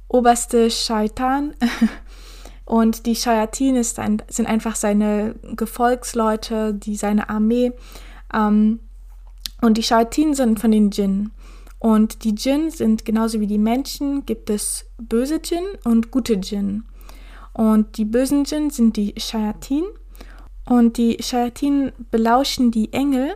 oberste 0.08 0.72
Shaitan. 0.72 1.56
Und 2.66 3.06
die 3.06 3.16
Shayatin 3.16 3.76
ein, 3.98 4.24
sind 4.28 4.48
einfach 4.48 4.76
seine 4.76 5.36
Gefolgsleute, 5.56 6.74
die 6.74 6.96
seine 6.96 7.30
Armee. 7.30 7.74
Ähm, 8.34 8.80
und 9.66 9.78
die 9.78 9.84
Shayatin 9.84 10.36
sind 10.36 10.60
von 10.60 10.72
den 10.72 10.92
Djinn. 10.92 11.32
Und 11.80 12.24
die 12.24 12.36
Djinn 12.36 12.70
sind 12.70 13.04
genauso 13.04 13.40
wie 13.40 13.48
die 13.48 13.58
Menschen, 13.58 14.26
gibt 14.26 14.50
es 14.50 14.86
böse 14.98 15.40
Djinn 15.40 15.66
und 15.84 16.12
gute 16.12 16.38
Djinn. 16.38 16.84
Und 17.54 17.98
die 17.98 18.06
bösen 18.06 18.44
Djinn 18.44 18.70
sind 18.70 18.96
die 18.96 19.16
Shayatin. 19.18 19.86
Und 20.66 20.98
die 20.98 21.18
Shayatin 21.20 21.92
belauschen 22.12 22.72
die 22.72 22.94
Engel, 22.94 23.36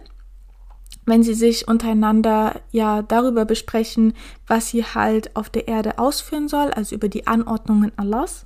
wenn 1.05 1.23
sie 1.23 1.33
sich 1.33 1.67
untereinander 1.67 2.61
ja 2.71 3.01
darüber 3.01 3.45
besprechen, 3.45 4.13
was 4.45 4.69
sie 4.69 4.83
halt 4.83 5.35
auf 5.35 5.49
der 5.49 5.67
Erde 5.67 5.97
ausführen 5.97 6.47
soll, 6.47 6.71
also 6.71 6.95
über 6.95 7.09
die 7.09 7.25
Anordnungen 7.25 7.91
Allahs. 7.97 8.45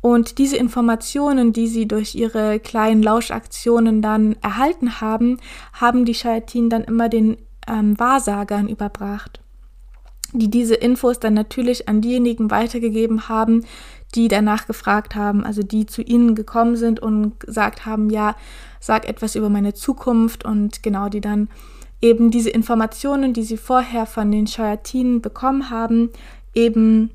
Und 0.00 0.38
diese 0.38 0.56
Informationen, 0.56 1.52
die 1.52 1.66
sie 1.66 1.88
durch 1.88 2.14
ihre 2.14 2.60
kleinen 2.60 3.02
Lauschaktionen 3.02 4.00
dann 4.00 4.36
erhalten 4.42 5.00
haben, 5.00 5.38
haben 5.72 6.04
die 6.04 6.14
Shayatin 6.14 6.70
dann 6.70 6.84
immer 6.84 7.08
den 7.08 7.36
ähm, 7.66 7.98
Wahrsagern 7.98 8.68
überbracht, 8.68 9.40
die 10.32 10.50
diese 10.50 10.74
Infos 10.74 11.18
dann 11.18 11.34
natürlich 11.34 11.88
an 11.88 12.00
diejenigen 12.00 12.50
weitergegeben 12.50 13.28
haben, 13.28 13.64
die 14.14 14.28
danach 14.28 14.66
gefragt 14.66 15.14
haben, 15.14 15.44
also 15.44 15.62
die 15.62 15.86
zu 15.86 16.00
ihnen 16.02 16.34
gekommen 16.34 16.76
sind 16.76 17.00
und 17.00 17.40
gesagt 17.40 17.84
haben, 17.84 18.08
ja, 18.08 18.36
sag 18.80 19.08
etwas 19.08 19.34
über 19.34 19.48
meine 19.48 19.74
Zukunft 19.74 20.44
und 20.44 20.82
genau, 20.82 21.08
die 21.08 21.20
dann 21.20 21.48
eben 22.00 22.30
diese 22.30 22.50
Informationen, 22.50 23.32
die 23.32 23.42
sie 23.42 23.56
vorher 23.56 24.06
von 24.06 24.30
den 24.30 24.46
Shayatinen 24.46 25.20
bekommen 25.20 25.70
haben, 25.70 26.10
eben 26.54 27.10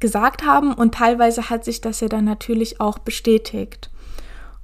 gesagt 0.00 0.44
haben 0.44 0.72
und 0.72 0.94
teilweise 0.94 1.50
hat 1.50 1.64
sich 1.64 1.80
das 1.80 2.00
ja 2.00 2.08
dann 2.08 2.24
natürlich 2.24 2.80
auch 2.80 2.98
bestätigt. 2.98 3.90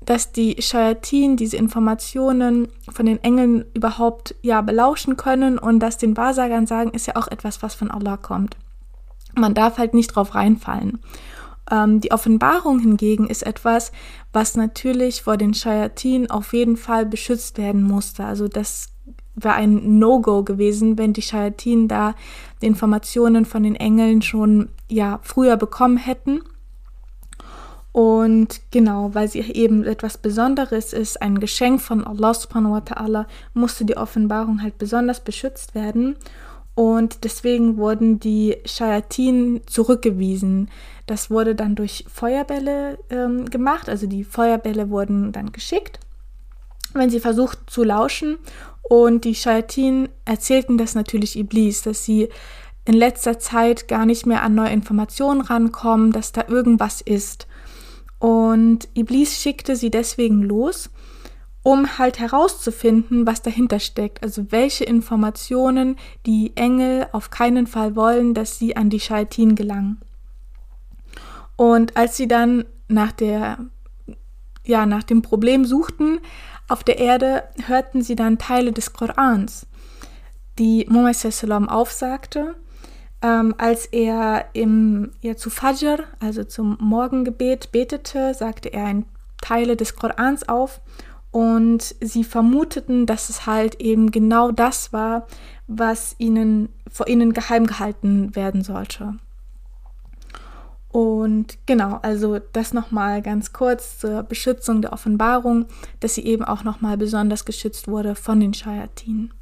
Dass 0.04 0.32
die 0.32 0.60
Shayatin 0.60 1.36
diese 1.36 1.56
Informationen 1.56 2.68
von 2.90 3.06
den 3.06 3.22
Engeln 3.22 3.64
überhaupt 3.74 4.34
ja 4.40 4.60
belauschen 4.60 5.16
können 5.16 5.58
und 5.58 5.80
das 5.80 5.98
den 5.98 6.16
Wahrsagern 6.16 6.66
sagen, 6.66 6.90
ist 6.90 7.06
ja 7.06 7.16
auch 7.16 7.28
etwas, 7.28 7.62
was 7.62 7.74
von 7.74 7.90
Allah 7.90 8.16
kommt. 8.16 8.56
Man 9.34 9.54
darf 9.54 9.78
halt 9.78 9.94
nicht 9.94 10.08
drauf 10.08 10.34
reinfallen. 10.34 11.00
Ähm, 11.70 12.00
die 12.00 12.12
Offenbarung 12.12 12.78
hingegen 12.78 13.26
ist 13.26 13.42
etwas, 13.42 13.92
was 14.32 14.56
natürlich 14.56 15.22
vor 15.22 15.36
den 15.36 15.54
Shayatin 15.54 16.30
auf 16.30 16.52
jeden 16.52 16.76
Fall 16.76 17.04
beschützt 17.04 17.58
werden 17.58 17.82
musste. 17.82 18.24
Also 18.24 18.48
das 18.48 18.88
wäre 19.34 19.54
ein 19.54 19.98
No-Go 19.98 20.42
gewesen, 20.44 20.98
wenn 20.98 21.12
die 21.12 21.22
Shayatin 21.22 21.88
da 21.88 22.14
die 22.62 22.66
Informationen 22.66 23.44
von 23.44 23.62
den 23.62 23.76
Engeln 23.76 24.22
schon 24.22 24.68
ja 24.88 25.20
früher 25.22 25.56
bekommen 25.56 25.96
hätten. 25.96 26.42
Und 27.92 28.60
genau, 28.70 29.14
weil 29.14 29.26
sie 29.28 29.40
eben 29.40 29.84
etwas 29.84 30.18
Besonderes 30.18 30.92
ist, 30.92 31.22
ein 31.22 31.40
Geschenk 31.40 31.80
von 31.80 32.04
Allah 32.04 32.34
subhanahu 32.34 32.72
wa 32.72 32.78
ta'ala, 32.78 33.26
musste 33.54 33.86
die 33.86 33.96
Offenbarung 33.96 34.62
halt 34.62 34.76
besonders 34.76 35.20
beschützt 35.20 35.74
werden. 35.74 36.16
Und 36.74 37.24
deswegen 37.24 37.78
wurden 37.78 38.20
die 38.20 38.58
Shayatin 38.66 39.62
zurückgewiesen. 39.64 40.68
Das 41.06 41.30
wurde 41.30 41.54
dann 41.54 41.74
durch 41.74 42.04
Feuerbälle 42.06 42.98
ähm, 43.08 43.46
gemacht, 43.46 43.88
also 43.88 44.06
die 44.06 44.24
Feuerbälle 44.24 44.90
wurden 44.90 45.32
dann 45.32 45.52
geschickt, 45.52 45.98
wenn 46.98 47.10
sie 47.10 47.20
versucht 47.20 47.58
zu 47.68 47.84
lauschen 47.84 48.38
und 48.82 49.24
die 49.24 49.34
Shayatin 49.34 50.08
erzählten 50.24 50.78
das 50.78 50.94
natürlich 50.94 51.36
Iblis, 51.36 51.82
dass 51.82 52.04
sie 52.04 52.28
in 52.84 52.94
letzter 52.94 53.38
Zeit 53.38 53.88
gar 53.88 54.06
nicht 54.06 54.26
mehr 54.26 54.42
an 54.42 54.54
neue 54.54 54.70
Informationen 54.70 55.40
rankommen, 55.40 56.12
dass 56.12 56.30
da 56.30 56.44
irgendwas 56.46 57.00
ist. 57.00 57.48
Und 58.20 58.88
Iblis 58.94 59.40
schickte 59.40 59.74
sie 59.74 59.90
deswegen 59.90 60.40
los, 60.42 60.88
um 61.64 61.98
halt 61.98 62.20
herauszufinden, 62.20 63.26
was 63.26 63.42
dahinter 63.42 63.80
steckt. 63.80 64.22
Also 64.22 64.52
welche 64.52 64.84
Informationen 64.84 65.96
die 66.24 66.52
Engel 66.54 67.08
auf 67.10 67.30
keinen 67.30 67.66
Fall 67.66 67.96
wollen, 67.96 68.34
dass 68.34 68.58
sie 68.58 68.76
an 68.76 68.88
die 68.88 69.00
Schaitin 69.00 69.56
gelangen. 69.56 70.00
Und 71.56 71.96
als 71.96 72.16
sie 72.16 72.28
dann 72.28 72.66
nach 72.86 73.10
der, 73.10 73.58
ja, 74.64 74.86
nach 74.86 75.02
dem 75.02 75.22
Problem 75.22 75.64
suchten 75.64 76.20
auf 76.68 76.84
der 76.84 76.98
Erde, 76.98 77.44
hörten 77.66 78.02
sie 78.02 78.16
dann 78.16 78.38
Teile 78.38 78.72
des 78.72 78.92
Korans, 78.92 79.66
die 80.58 80.86
Muhammad 80.88 81.70
aufsagte 81.70 82.54
ähm, 83.22 83.54
als 83.58 83.86
er 83.86 84.46
im, 84.52 85.10
ja, 85.20 85.36
zu 85.36 85.50
Fajr, 85.50 86.04
also 86.20 86.44
zum 86.44 86.76
Morgengebet, 86.80 87.72
betete, 87.72 88.34
sagte 88.34 88.72
er 88.72 88.86
ein 88.86 89.06
Teile 89.40 89.76
des 89.76 89.96
Korans 89.96 90.48
auf 90.48 90.80
und 91.30 91.94
sie 92.00 92.24
vermuteten, 92.24 93.06
dass 93.06 93.28
es 93.28 93.46
halt 93.46 93.80
eben 93.80 94.10
genau 94.10 94.50
das 94.52 94.92
war, 94.92 95.26
was 95.66 96.14
ihnen 96.18 96.68
vor 96.90 97.08
ihnen 97.08 97.32
geheim 97.32 97.66
gehalten 97.66 98.34
werden 98.36 98.62
sollte. 98.62 99.14
Und 100.96 101.58
genau, 101.66 101.98
also 102.00 102.38
das 102.54 102.72
nochmal 102.72 103.20
ganz 103.20 103.52
kurz 103.52 103.98
zur 103.98 104.22
Beschützung 104.22 104.80
der 104.80 104.94
Offenbarung, 104.94 105.66
dass 106.00 106.14
sie 106.14 106.24
eben 106.24 106.42
auch 106.42 106.64
nochmal 106.64 106.96
besonders 106.96 107.44
geschützt 107.44 107.86
wurde 107.86 108.14
von 108.14 108.40
den 108.40 108.54
Schayatinen. 108.54 109.34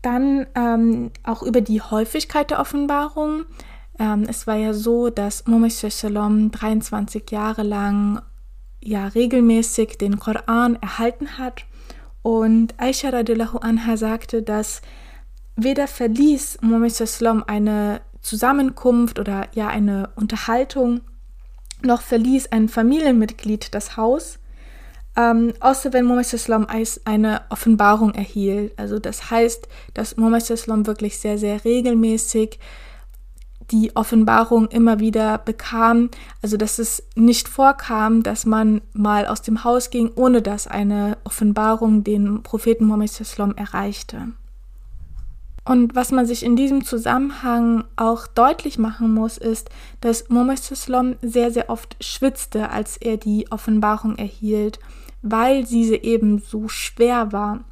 Dann 0.00 0.46
ähm, 0.54 1.10
auch 1.22 1.42
über 1.42 1.60
die 1.60 1.82
Häufigkeit 1.82 2.50
der 2.50 2.60
Offenbarung. 2.60 3.44
Ähm, 3.98 4.24
es 4.26 4.46
war 4.46 4.56
ja 4.56 4.72
so, 4.72 5.10
dass 5.10 5.46
Muhammad 5.46 5.72
Shalom 5.72 6.50
23 6.50 7.30
Jahre 7.30 7.62
lang 7.62 8.22
ja 8.80 9.08
regelmäßig 9.08 9.98
den 9.98 10.18
Koran 10.18 10.76
erhalten 10.76 11.36
hat. 11.36 11.66
Und 12.22 12.72
Aisha 12.78 13.10
radiallahu 13.10 13.58
anha 13.58 13.98
sagte, 13.98 14.42
dass 14.42 14.80
weder 15.56 15.86
verließ 15.88 16.58
Shalom 17.04 17.44
eine 17.46 18.00
Zusammenkunft 18.22 19.18
oder 19.18 19.48
ja 19.54 19.68
eine 19.68 20.10
Unterhaltung, 20.16 21.00
noch 21.82 22.00
verließ 22.00 22.52
ein 22.52 22.68
Familienmitglied 22.68 23.74
das 23.74 23.96
Haus, 23.96 24.38
ähm, 25.16 25.52
außer 25.60 25.92
wenn 25.92 26.06
Muhammad 26.06 26.32
eine 27.04 27.42
Offenbarung 27.50 28.14
erhielt. 28.14 28.72
Also 28.78 28.98
das 28.98 29.30
heißt, 29.30 29.68
dass 29.92 30.16
Muhammad 30.16 30.48
wirklich 30.86 31.18
sehr, 31.18 31.36
sehr 31.36 31.64
regelmäßig 31.64 32.58
die 33.70 33.94
Offenbarung 33.96 34.68
immer 34.68 35.00
wieder 35.00 35.38
bekam. 35.38 36.10
Also 36.40 36.56
dass 36.56 36.78
es 36.78 37.02
nicht 37.14 37.48
vorkam, 37.48 38.22
dass 38.22 38.46
man 38.46 38.80
mal 38.92 39.26
aus 39.26 39.42
dem 39.42 39.64
Haus 39.64 39.90
ging, 39.90 40.10
ohne 40.14 40.42
dass 40.42 40.66
eine 40.66 41.18
Offenbarung 41.24 42.04
den 42.04 42.42
Propheten 42.42 42.86
Muhammad 42.86 43.10
erreichte. 43.56 44.28
Und 45.64 45.94
was 45.94 46.10
man 46.10 46.26
sich 46.26 46.44
in 46.44 46.56
diesem 46.56 46.84
Zusammenhang 46.84 47.84
auch 47.96 48.26
deutlich 48.26 48.78
machen 48.78 49.14
muss, 49.14 49.38
ist, 49.38 49.70
dass 50.00 50.22
Islam 50.22 51.14
sehr, 51.22 51.52
sehr 51.52 51.70
oft 51.70 51.96
schwitzte, 52.00 52.70
als 52.70 52.96
er 52.96 53.16
die 53.16 53.46
Offenbarung 53.50 54.16
erhielt 54.16 54.80
weil 55.22 55.64
diese 55.64 55.96
eben 55.96 56.38
so 56.40 56.68
schwer 56.68 57.32
war. 57.32 57.64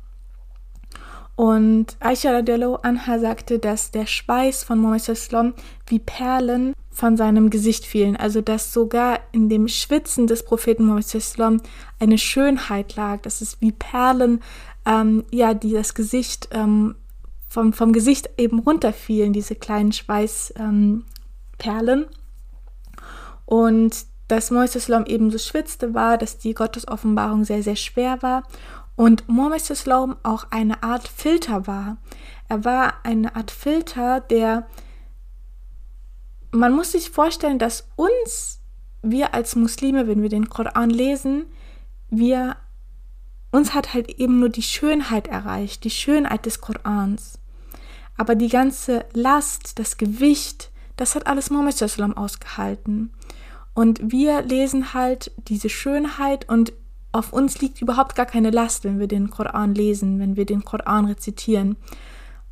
Und 1.36 1.96
Aisha 2.00 2.30
radiallahu 2.30 2.76
anha 2.82 3.18
sagte, 3.18 3.58
dass 3.58 3.90
der 3.90 4.06
Schweiß 4.06 4.62
von 4.62 4.94
Islam 4.94 5.54
wie 5.86 5.98
Perlen 5.98 6.74
von 6.90 7.16
seinem 7.16 7.50
Gesicht 7.50 7.86
fielen. 7.86 8.16
Also 8.16 8.40
dass 8.40 8.72
sogar 8.72 9.20
in 9.32 9.48
dem 9.48 9.66
Schwitzen 9.66 10.26
des 10.26 10.44
Propheten 10.44 10.84
Islam 10.98 11.60
eine 11.98 12.18
Schönheit 12.18 12.94
lag, 12.96 13.22
dass 13.22 13.40
es 13.40 13.60
wie 13.60 13.72
Perlen, 13.72 14.42
ähm, 14.84 15.24
ja, 15.30 15.54
die 15.54 15.72
das 15.72 15.94
Gesicht 15.94 16.48
ähm, 16.52 16.94
vom, 17.50 17.72
vom 17.72 17.92
Gesicht 17.92 18.30
eben 18.38 18.60
runterfielen, 18.60 19.32
diese 19.32 19.56
kleinen 19.56 19.90
Schweißperlen. 19.92 21.04
Ähm, 21.58 22.06
und 23.44 24.06
dass 24.28 24.52
Moises 24.52 24.86
Lom 24.86 25.04
eben 25.04 25.32
so 25.32 25.38
schwitzte 25.38 25.92
war, 25.92 26.16
dass 26.16 26.38
die 26.38 26.54
Gottesoffenbarung 26.54 27.44
sehr, 27.44 27.64
sehr 27.64 27.74
schwer 27.74 28.22
war 28.22 28.44
und 28.94 29.28
Moises 29.28 29.84
Lom 29.84 30.16
auch 30.22 30.46
eine 30.50 30.84
Art 30.84 31.08
Filter 31.08 31.66
war. 31.66 31.96
Er 32.48 32.64
war 32.64 32.94
eine 33.02 33.34
Art 33.34 33.50
Filter, 33.50 34.20
der 34.20 34.68
man 36.52 36.72
muss 36.72 36.92
sich 36.92 37.10
vorstellen, 37.10 37.58
dass 37.58 37.88
uns, 37.96 38.60
wir 39.02 39.34
als 39.34 39.56
Muslime, 39.56 40.06
wenn 40.06 40.22
wir 40.22 40.28
den 40.28 40.48
Koran 40.48 40.90
lesen, 40.90 41.46
wir 42.10 42.56
uns 43.50 43.74
hat 43.74 43.94
halt 43.94 44.08
eben 44.08 44.38
nur 44.38 44.48
die 44.48 44.62
Schönheit 44.62 45.26
erreicht, 45.26 45.82
die 45.82 45.90
Schönheit 45.90 46.46
des 46.46 46.60
Korans. 46.60 47.39
Aber 48.20 48.34
die 48.34 48.50
ganze 48.50 49.06
Last, 49.14 49.78
das 49.78 49.96
Gewicht, 49.96 50.70
das 50.96 51.14
hat 51.14 51.26
alles 51.26 51.48
Mohammed 51.48 51.82
ausgehalten. 52.18 53.14
Und 53.72 54.12
wir 54.12 54.42
lesen 54.42 54.92
halt 54.92 55.32
diese 55.48 55.70
Schönheit 55.70 56.46
und 56.46 56.74
auf 57.12 57.32
uns 57.32 57.62
liegt 57.62 57.80
überhaupt 57.80 58.16
gar 58.16 58.26
keine 58.26 58.50
Last, 58.50 58.84
wenn 58.84 58.98
wir 58.98 59.08
den 59.08 59.30
Koran 59.30 59.74
lesen, 59.74 60.18
wenn 60.20 60.36
wir 60.36 60.44
den 60.44 60.66
Koran 60.66 61.06
rezitieren. 61.06 61.78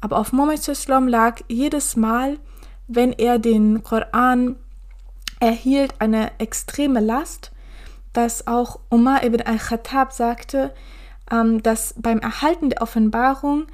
Aber 0.00 0.16
auf 0.16 0.32
Muhammad 0.32 0.60
lag 1.06 1.42
jedes 1.48 1.96
Mal, 1.96 2.38
wenn 2.86 3.12
er 3.12 3.38
den 3.38 3.82
Koran 3.82 4.56
erhielt, 5.38 5.96
eine 5.98 6.30
extreme 6.38 7.00
Last, 7.00 7.52
dass 8.14 8.46
auch 8.46 8.80
Umar 8.88 9.22
ibn 9.22 9.42
al-Khattab 9.42 10.14
sagte, 10.14 10.72
ähm, 11.30 11.62
dass 11.62 11.94
beim 11.98 12.20
Erhalten 12.20 12.70
der 12.70 12.80
Offenbarung 12.80 13.66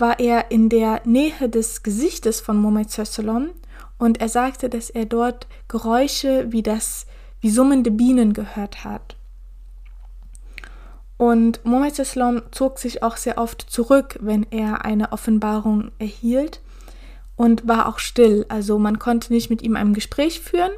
war 0.00 0.20
er 0.20 0.50
in 0.50 0.68
der 0.68 1.02
Nähe 1.04 1.48
des 1.48 1.82
Gesichtes 1.82 2.40
von 2.40 2.56
Muhammad 2.56 2.88
und 3.98 4.20
er 4.20 4.28
sagte, 4.28 4.68
dass 4.68 4.90
er 4.90 5.06
dort 5.06 5.46
Geräusche 5.66 6.46
wie 6.50 6.62
das, 6.62 7.06
wie 7.40 7.50
summende 7.50 7.90
Bienen 7.90 8.32
gehört 8.32 8.84
hat. 8.84 9.16
Und 11.16 11.64
Mohammed 11.64 11.98
Islam 11.98 12.42
zog 12.52 12.78
sich 12.78 13.02
auch 13.02 13.16
sehr 13.16 13.38
oft 13.38 13.60
zurück, 13.62 14.18
wenn 14.20 14.46
er 14.50 14.84
eine 14.84 15.10
Offenbarung 15.10 15.90
erhielt 15.98 16.60
und 17.34 17.66
war 17.66 17.88
auch 17.88 17.98
still. 17.98 18.46
Also 18.48 18.78
man 18.78 19.00
konnte 19.00 19.32
nicht 19.32 19.50
mit 19.50 19.62
ihm 19.62 19.74
ein 19.74 19.94
Gespräch 19.94 20.40
führen, 20.40 20.70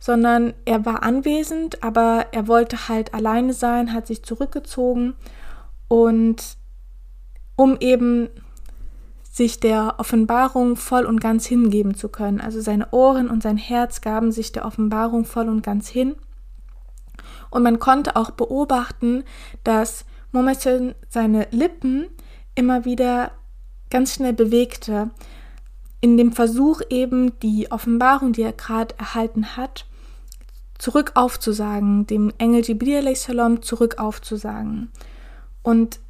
sondern 0.00 0.54
er 0.64 0.84
war 0.84 1.04
anwesend, 1.04 1.84
aber 1.84 2.26
er 2.32 2.48
wollte 2.48 2.88
halt 2.88 3.14
alleine 3.14 3.52
sein, 3.52 3.92
hat 3.92 4.08
sich 4.08 4.24
zurückgezogen 4.24 5.14
und 5.86 6.56
um 7.54 7.76
eben 7.80 8.28
sich 9.36 9.60
der 9.60 9.96
Offenbarung 9.98 10.76
voll 10.76 11.04
und 11.04 11.20
ganz 11.20 11.44
hingeben 11.44 11.94
zu 11.94 12.08
können. 12.08 12.40
Also 12.40 12.62
seine 12.62 12.90
Ohren 12.92 13.28
und 13.28 13.42
sein 13.42 13.58
Herz 13.58 14.00
gaben 14.00 14.32
sich 14.32 14.50
der 14.50 14.64
Offenbarung 14.64 15.26
voll 15.26 15.50
und 15.50 15.62
ganz 15.62 15.90
hin. 15.90 16.16
Und 17.50 17.62
man 17.62 17.78
konnte 17.78 18.16
auch 18.16 18.30
beobachten, 18.30 19.24
dass 19.62 20.06
Mohammed 20.32 20.94
seine 21.10 21.48
Lippen 21.50 22.06
immer 22.54 22.86
wieder 22.86 23.32
ganz 23.90 24.14
schnell 24.14 24.32
bewegte, 24.32 25.10
in 26.00 26.16
dem 26.16 26.32
Versuch 26.32 26.80
eben 26.88 27.38
die 27.40 27.70
Offenbarung, 27.70 28.32
die 28.32 28.42
er 28.42 28.54
gerade 28.54 28.98
erhalten 28.98 29.58
hat, 29.58 29.84
zurück 30.78 31.12
aufzusagen, 31.14 32.06
dem 32.06 32.32
Engel 32.38 32.62
Jibril 32.62 33.14
zurück 33.14 33.98
aufzusagen. 33.98 34.90
Und 35.62 36.00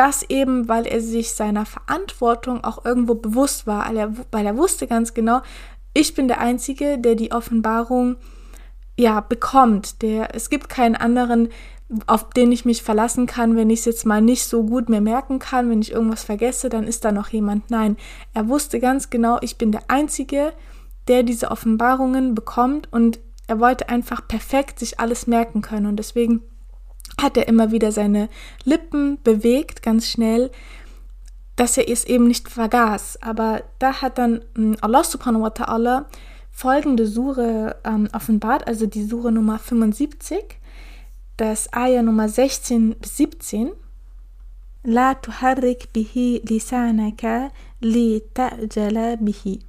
das 0.00 0.22
eben, 0.30 0.66
weil 0.66 0.86
er 0.86 1.02
sich 1.02 1.34
seiner 1.34 1.66
Verantwortung 1.66 2.64
auch 2.64 2.86
irgendwo 2.86 3.14
bewusst 3.14 3.66
war, 3.66 3.86
weil 3.86 3.98
er, 3.98 4.12
weil 4.32 4.46
er 4.46 4.56
wusste 4.56 4.86
ganz 4.86 5.12
genau, 5.12 5.42
ich 5.92 6.14
bin 6.14 6.26
der 6.26 6.40
Einzige, 6.40 6.98
der 6.98 7.16
die 7.16 7.32
Offenbarung 7.32 8.16
ja 8.98 9.20
bekommt. 9.20 10.00
Der, 10.00 10.34
es 10.34 10.48
gibt 10.48 10.70
keinen 10.70 10.96
anderen, 10.96 11.50
auf 12.06 12.30
den 12.30 12.50
ich 12.50 12.64
mich 12.64 12.82
verlassen 12.82 13.26
kann, 13.26 13.56
wenn 13.56 13.68
ich 13.68 13.80
es 13.80 13.84
jetzt 13.84 14.06
mal 14.06 14.22
nicht 14.22 14.44
so 14.44 14.64
gut 14.64 14.88
mir 14.88 15.02
merken 15.02 15.38
kann, 15.38 15.68
wenn 15.68 15.82
ich 15.82 15.92
irgendwas 15.92 16.24
vergesse, 16.24 16.70
dann 16.70 16.84
ist 16.84 17.04
da 17.04 17.12
noch 17.12 17.28
jemand. 17.28 17.70
Nein, 17.70 17.98
er 18.32 18.48
wusste 18.48 18.80
ganz 18.80 19.10
genau, 19.10 19.36
ich 19.42 19.58
bin 19.58 19.70
der 19.70 19.82
Einzige, 19.88 20.54
der 21.08 21.24
diese 21.24 21.50
Offenbarungen 21.50 22.34
bekommt 22.34 22.90
und 22.90 23.20
er 23.48 23.60
wollte 23.60 23.90
einfach 23.90 24.26
perfekt 24.26 24.78
sich 24.78 24.98
alles 24.98 25.26
merken 25.26 25.60
können 25.60 25.86
und 25.86 25.96
deswegen 25.96 26.42
hat 27.21 27.37
er 27.37 27.47
immer 27.47 27.71
wieder 27.71 27.91
seine 27.91 28.29
Lippen 28.63 29.17
bewegt, 29.23 29.81
ganz 29.81 30.07
schnell, 30.07 30.51
dass 31.55 31.77
er 31.77 31.89
es 31.89 32.03
eben 32.03 32.27
nicht 32.27 32.49
vergaß. 32.49 33.21
Aber 33.21 33.63
da 33.79 34.01
hat 34.01 34.17
dann 34.17 34.41
hm, 34.55 34.77
Allah 34.81 35.03
subhanahu 35.03 35.43
wa 35.43 35.49
ta'ala 35.49 36.05
folgende 36.51 37.07
Sure 37.07 37.75
ähm, 37.83 38.07
offenbart, 38.13 38.67
also 38.67 38.85
die 38.85 39.03
Sure 39.03 39.31
Nummer 39.31 39.59
75, 39.59 40.43
das 41.37 41.71
Ayah 41.73 42.01
Nummer 42.01 42.29
16 42.29 42.95
bis 42.95 43.17
17. 43.17 43.71
لا 44.85 45.13
تحرك 45.13 45.89
به 45.93 46.41
لسانك 46.51 47.51
لتعجل 47.81 49.15
به. 49.15 49.59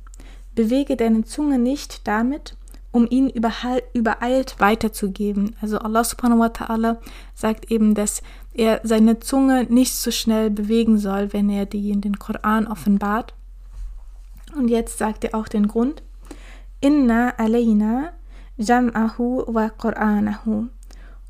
Bewege 0.55 0.97
deine 0.97 1.25
Zunge 1.25 1.59
nicht 1.59 2.07
damit, 2.09 2.57
um 2.92 3.08
ihn 3.10 3.30
übereilt 3.30 4.60
weiterzugeben. 4.60 5.56
Also 5.62 5.80
Allah 5.80 6.04
subhanahu 6.04 6.40
wa 6.40 6.48
ta'ala 6.48 6.98
sagt 7.34 7.72
eben, 7.72 7.96
dass 7.96 8.22
er 8.54 8.82
seine 8.84 9.20
Zunge 9.20 9.66
nicht 9.70 9.96
so 9.96 10.12
schnell 10.12 10.50
bewegen 10.50 10.98
soll, 10.98 11.34
wenn 11.34 11.50
er 11.50 11.66
die 11.66 11.90
in 11.90 12.02
den 12.02 12.20
Koran 12.20 12.68
offenbart. 12.68 13.34
Und 14.56 14.68
jetzt 14.68 14.98
sagt 14.98 15.24
er 15.24 15.36
auch 15.36 15.48
den 15.48 15.68
Grund. 15.68 16.04
Inna 16.82 17.34
alayna 17.38 18.12
jam'ahu 18.58 19.54
wa 19.54 19.68
qur'anahu. 19.68 20.68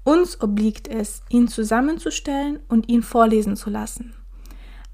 Uns 0.03 0.41
obliegt 0.41 0.87
es, 0.87 1.21
ihn 1.29 1.47
zusammenzustellen 1.47 2.59
und 2.67 2.89
ihn 2.89 3.03
vorlesen 3.03 3.55
zu 3.55 3.69
lassen. 3.69 4.15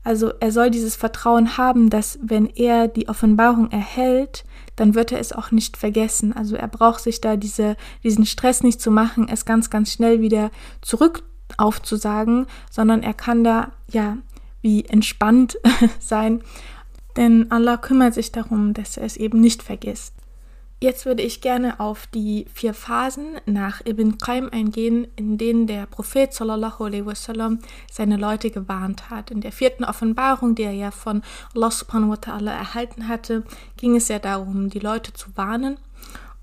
Also 0.07 0.31
er 0.39 0.53
soll 0.53 0.69
dieses 0.69 0.95
Vertrauen 0.95 1.57
haben, 1.57 1.89
dass 1.89 2.17
wenn 2.21 2.45
er 2.45 2.87
die 2.87 3.09
Offenbarung 3.09 3.71
erhält, 3.71 4.45
dann 4.77 4.95
wird 4.95 5.11
er 5.11 5.19
es 5.19 5.33
auch 5.33 5.51
nicht 5.51 5.75
vergessen. 5.75 6.31
Also 6.31 6.55
er 6.55 6.69
braucht 6.69 7.01
sich 7.01 7.19
da 7.19 7.35
diese, 7.35 7.75
diesen 8.05 8.25
Stress 8.25 8.63
nicht 8.63 8.79
zu 8.79 8.89
machen, 8.89 9.27
es 9.27 9.43
ganz, 9.43 9.69
ganz 9.69 9.91
schnell 9.91 10.21
wieder 10.21 10.49
zurück 10.81 11.23
aufzusagen, 11.57 12.45
sondern 12.71 13.03
er 13.03 13.13
kann 13.13 13.43
da 13.43 13.73
ja 13.91 14.17
wie 14.61 14.85
entspannt 14.85 15.57
sein, 15.99 16.41
denn 17.17 17.51
Allah 17.51 17.75
kümmert 17.75 18.13
sich 18.13 18.31
darum, 18.31 18.73
dass 18.73 18.95
er 18.95 19.03
es 19.03 19.17
eben 19.17 19.41
nicht 19.41 19.61
vergisst. 19.61 20.13
Jetzt 20.79 21.07
würde 21.07 21.23
ich 21.23 21.41
gerne 21.41 21.79
auf 21.79 22.05
die 22.05 22.45
vier 22.53 22.75
Phasen 22.75 23.37
nach 23.47 23.81
Ibn 23.83 24.19
Qayyim 24.19 24.49
eingehen, 24.51 25.07
in 25.15 25.39
denen 25.39 25.65
der 25.65 25.87
Prophet 25.87 26.31
sallallahu 26.31 26.85
alaihi 26.85 27.05
wasallam 27.05 27.59
seine 27.91 28.15
Leute 28.15 28.51
gewarnt 28.51 29.09
hat. 29.09 29.31
In 29.31 29.41
der 29.41 29.51
vierten 29.51 29.83
Offenbarung, 29.83 30.53
die 30.53 30.63
er 30.63 30.73
ja 30.73 30.91
von 30.91 31.23
Allah 31.55 31.71
subhanahu 31.71 32.11
wa 32.11 32.15
ta'ala 32.15 32.51
erhalten 32.51 33.07
hatte, 33.07 33.43
ging 33.77 33.95
es 33.95 34.07
ja 34.07 34.19
darum, 34.19 34.69
die 34.69 34.77
Leute 34.77 35.13
zu 35.13 35.35
warnen. 35.35 35.77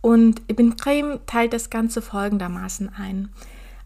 Und 0.00 0.42
Ibn 0.48 0.76
Qayyim 0.76 1.20
teilt 1.26 1.52
das 1.52 1.70
Ganze 1.70 2.02
folgendermaßen 2.02 2.92
ein. 2.92 3.28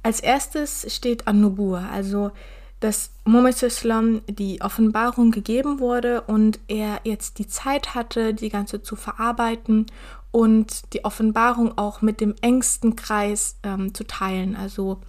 Als 0.02 0.20
erstes 0.20 0.86
steht 0.94 1.28
An-Nubur, 1.28 1.80
also 1.92 2.32
dass 2.80 3.10
Muhammad 3.24 3.60
Islam 3.62 4.22
die 4.28 4.62
Offenbarung 4.62 5.32
gegeben 5.32 5.80
wurde 5.80 6.22
und 6.22 6.60
er 6.68 7.00
jetzt 7.04 7.38
die 7.38 7.48
Zeit 7.48 7.94
hatte, 7.94 8.34
die 8.34 8.50
ganze 8.50 8.82
zu 8.82 8.94
verarbeiten 8.94 9.86
und 10.30 10.92
die 10.92 11.04
Offenbarung 11.04 11.76
auch 11.78 12.02
mit 12.02 12.20
dem 12.20 12.34
engsten 12.40 12.96
Kreis 12.96 13.58
ähm, 13.62 13.94
zu 13.94 14.04
teilen, 14.04 14.56
also 14.56 15.00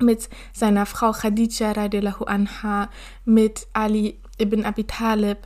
mit 0.00 0.28
seiner 0.52 0.86
Frau 0.86 1.12
Khadija 1.12 1.72
radiallahu 1.72 2.24
anha, 2.24 2.88
mit 3.24 3.66
Ali 3.72 4.20
ibn 4.38 4.64
Abi 4.64 4.84
Talib 4.84 5.38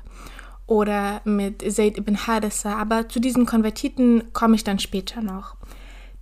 oder 0.66 1.20
mit 1.24 1.62
Zayd 1.70 1.98
ibn 1.98 2.26
Harissa, 2.26 2.76
aber 2.76 3.08
zu 3.08 3.20
diesen 3.20 3.46
Konvertiten 3.46 4.32
komme 4.32 4.56
ich 4.56 4.64
dann 4.64 4.78
später 4.78 5.22
noch. 5.22 5.56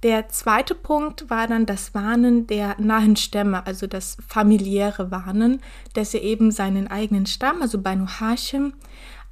Der 0.03 0.29
zweite 0.31 0.75
Punkt 0.75 1.29
war 1.29 1.47
dann 1.47 1.67
das 1.67 1.95
Warnen 1.95 2.47
der 2.47 2.75
nahen 2.79 3.17
Stämme, 3.17 3.67
also 3.67 3.87
das 3.87 4.17
familiäre 4.27 5.11
Warnen, 5.11 5.61
dass 5.93 6.15
er 6.15 6.23
eben 6.23 6.51
seinen 6.51 6.89
eigenen 6.89 7.27
Stamm, 7.27 7.61
also 7.61 7.83
Banu 7.83 8.07
Hashim, 8.07 8.73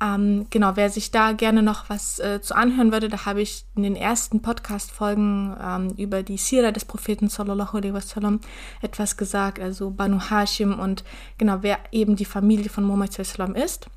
ähm, 0.01 0.47
genau, 0.51 0.77
wer 0.77 0.91
sich 0.91 1.11
da 1.11 1.33
gerne 1.33 1.61
noch 1.61 1.91
was 1.91 2.21
äh, 2.21 2.41
zu 2.41 2.55
anhören 2.55 2.93
würde, 2.93 3.09
da 3.09 3.27
habe 3.27 3.43
ich 3.43 3.65
in 3.75 3.83
den 3.83 3.97
ersten 3.97 4.41
Podcast-Folgen 4.41 5.57
ähm, 5.61 5.91
über 5.97 6.23
die 6.23 6.37
Sira 6.37 6.71
des 6.71 6.85
Propheten 6.85 7.29
sallallahu 7.29 7.79
alaihi 7.79 7.95
wasallam 7.95 8.41
etwas 8.81 9.17
gesagt, 9.17 9.59
also 9.59 9.91
Banu 9.91 10.21
Hashim 10.21 10.79
und 10.79 11.03
genau, 11.37 11.59
wer 11.63 11.79
eben 11.91 12.15
die 12.15 12.25
Familie 12.25 12.71
von 12.71 12.85
Muhammad 12.85 13.13
sallam 13.13 13.57
ist. 13.57 13.89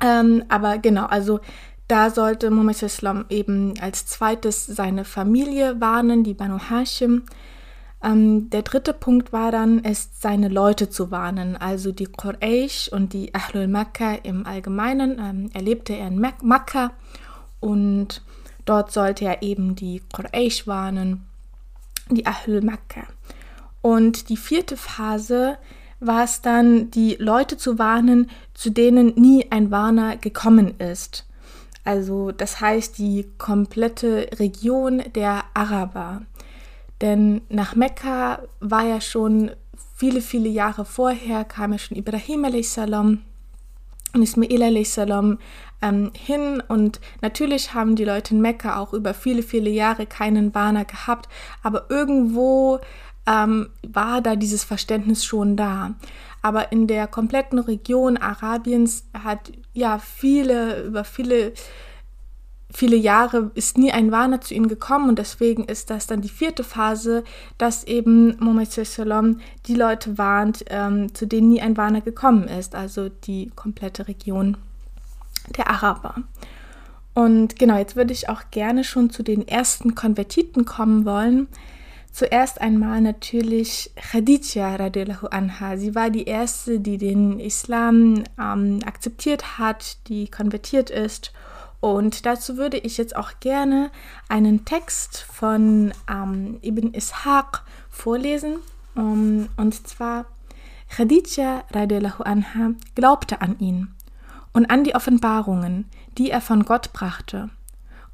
Ähm, 0.00 0.44
aber 0.48 0.78
genau, 0.78 1.04
also 1.04 1.40
da 1.88 2.08
sollte 2.08 2.50
Muhammad 2.50 2.76
sallam 2.76 3.26
eben 3.28 3.74
als 3.80 4.06
zweites 4.06 4.64
seine 4.64 5.04
Familie 5.04 5.78
warnen, 5.78 6.24
die 6.24 6.34
Banu 6.34 6.58
Hashim. 6.70 7.24
Ähm, 8.02 8.50
der 8.50 8.62
dritte 8.62 8.92
Punkt 8.92 9.32
war 9.32 9.52
dann, 9.52 9.84
es 9.84 10.10
seine 10.18 10.48
Leute 10.48 10.90
zu 10.90 11.10
warnen, 11.10 11.56
also 11.56 11.92
die 11.92 12.06
Quraysh 12.06 12.88
und 12.88 13.12
die 13.12 13.34
Ahlul 13.34 13.68
Makkah 13.68 14.14
im 14.14 14.46
Allgemeinen. 14.46 15.18
Ähm, 15.18 15.50
erlebte 15.54 15.94
er 15.94 16.08
in 16.08 16.18
Mak 16.18 16.42
Makkah 16.42 16.90
und 17.60 18.22
dort 18.64 18.92
sollte 18.92 19.24
er 19.24 19.42
eben 19.42 19.76
die 19.76 20.02
Quraysh 20.12 20.66
warnen, 20.66 21.26
die 22.10 22.26
Ahlul 22.26 22.62
Makkah. 22.62 23.06
Und 23.82 24.28
die 24.28 24.36
vierte 24.36 24.76
Phase 24.76 25.58
war 26.00 26.24
es 26.24 26.42
dann, 26.42 26.90
die 26.90 27.16
Leute 27.20 27.56
zu 27.56 27.78
warnen, 27.78 28.30
zu 28.54 28.70
denen 28.70 29.14
nie 29.14 29.46
ein 29.50 29.70
Warner 29.70 30.16
gekommen 30.16 30.78
ist. 30.78 31.26
Also 31.84 32.30
das 32.30 32.60
heißt 32.60 32.98
die 32.98 33.26
komplette 33.38 34.28
Region 34.38 35.02
der 35.14 35.44
Araber. 35.54 36.22
Denn 37.02 37.42
nach 37.48 37.74
Mekka 37.74 38.42
war 38.60 38.84
ja 38.84 39.00
schon 39.00 39.50
viele, 39.96 40.20
viele 40.20 40.48
Jahre 40.48 40.84
vorher, 40.84 41.44
kam 41.44 41.72
ja 41.72 41.78
schon 41.78 41.98
Ibrahim 41.98 42.44
a.s. 42.44 42.78
und 42.78 43.22
Ismail 44.14 44.62
a.s. 44.62 44.98
Ähm, 44.98 46.12
hin. 46.14 46.62
Und 46.68 47.00
natürlich 47.20 47.74
haben 47.74 47.96
die 47.96 48.04
Leute 48.04 48.34
in 48.34 48.40
Mekka 48.40 48.78
auch 48.78 48.92
über 48.92 49.14
viele, 49.14 49.42
viele 49.42 49.68
Jahre 49.68 50.06
keinen 50.06 50.54
Warner 50.54 50.84
gehabt. 50.84 51.28
Aber 51.64 51.90
irgendwo 51.90 52.78
ähm, 53.26 53.70
war 53.86 54.20
da 54.20 54.36
dieses 54.36 54.62
Verständnis 54.62 55.24
schon 55.24 55.56
da. 55.56 55.94
Aber 56.40 56.70
in 56.70 56.86
der 56.86 57.08
kompletten 57.08 57.58
Region 57.58 58.16
Arabiens 58.16 59.08
hat 59.12 59.52
ja 59.72 59.98
viele, 59.98 60.84
über 60.84 61.02
viele 61.02 61.52
viele 62.72 62.96
Jahre 62.96 63.50
ist 63.54 63.78
nie 63.78 63.92
ein 63.92 64.10
Warner 64.10 64.40
zu 64.40 64.54
ihnen 64.54 64.68
gekommen 64.68 65.08
und 65.08 65.18
deswegen 65.18 65.64
ist 65.64 65.90
das 65.90 66.06
dann 66.06 66.22
die 66.22 66.28
vierte 66.28 66.64
Phase, 66.64 67.22
dass 67.58 67.84
eben 67.84 68.36
Sallam 68.68 69.40
die 69.66 69.74
Leute 69.74 70.18
warnt, 70.18 70.64
ähm, 70.68 71.14
zu 71.14 71.26
denen 71.26 71.50
nie 71.50 71.60
ein 71.60 71.76
Warner 71.76 72.00
gekommen 72.00 72.48
ist, 72.48 72.74
also 72.74 73.08
die 73.08 73.50
komplette 73.54 74.08
Region 74.08 74.56
der 75.56 75.68
Araber. 75.68 76.14
Und 77.14 77.58
genau, 77.58 77.76
jetzt 77.76 77.94
würde 77.96 78.12
ich 78.12 78.28
auch 78.28 78.42
gerne 78.50 78.84
schon 78.84 79.10
zu 79.10 79.22
den 79.22 79.46
ersten 79.46 79.94
Konvertiten 79.94 80.64
kommen 80.64 81.04
wollen. 81.04 81.48
Zuerst 82.10 82.60
einmal 82.60 83.00
natürlich 83.00 83.90
Khadija 83.96 84.76
radiallahu 84.76 85.26
anha. 85.28 85.76
Sie 85.76 85.94
war 85.94 86.10
die 86.10 86.24
erste, 86.24 86.80
die 86.80 86.98
den 86.98 87.38
Islam 87.38 88.24
ähm, 88.38 88.80
akzeptiert 88.84 89.58
hat, 89.58 89.96
die 90.08 90.28
konvertiert 90.28 90.90
ist 90.90 91.32
und 91.82 92.26
dazu 92.26 92.56
würde 92.58 92.78
ich 92.78 92.96
jetzt 92.96 93.16
auch 93.16 93.32
gerne 93.40 93.90
einen 94.28 94.64
Text 94.64 95.18
von 95.18 95.92
ähm, 96.08 96.60
Ibn 96.62 96.94
Ishaq 96.94 97.64
vorlesen. 97.90 98.58
Um, 98.94 99.48
und 99.56 99.88
zwar, 99.88 100.26
Khadija 100.94 101.64
radiallahu 101.72 102.22
anha 102.22 102.74
glaubte 102.94 103.40
an 103.40 103.58
ihn 103.58 103.88
und 104.52 104.70
an 104.70 104.84
die 104.84 104.94
Offenbarungen, 104.94 105.86
die 106.18 106.30
er 106.30 106.40
von 106.40 106.64
Gott 106.64 106.92
brachte, 106.92 107.50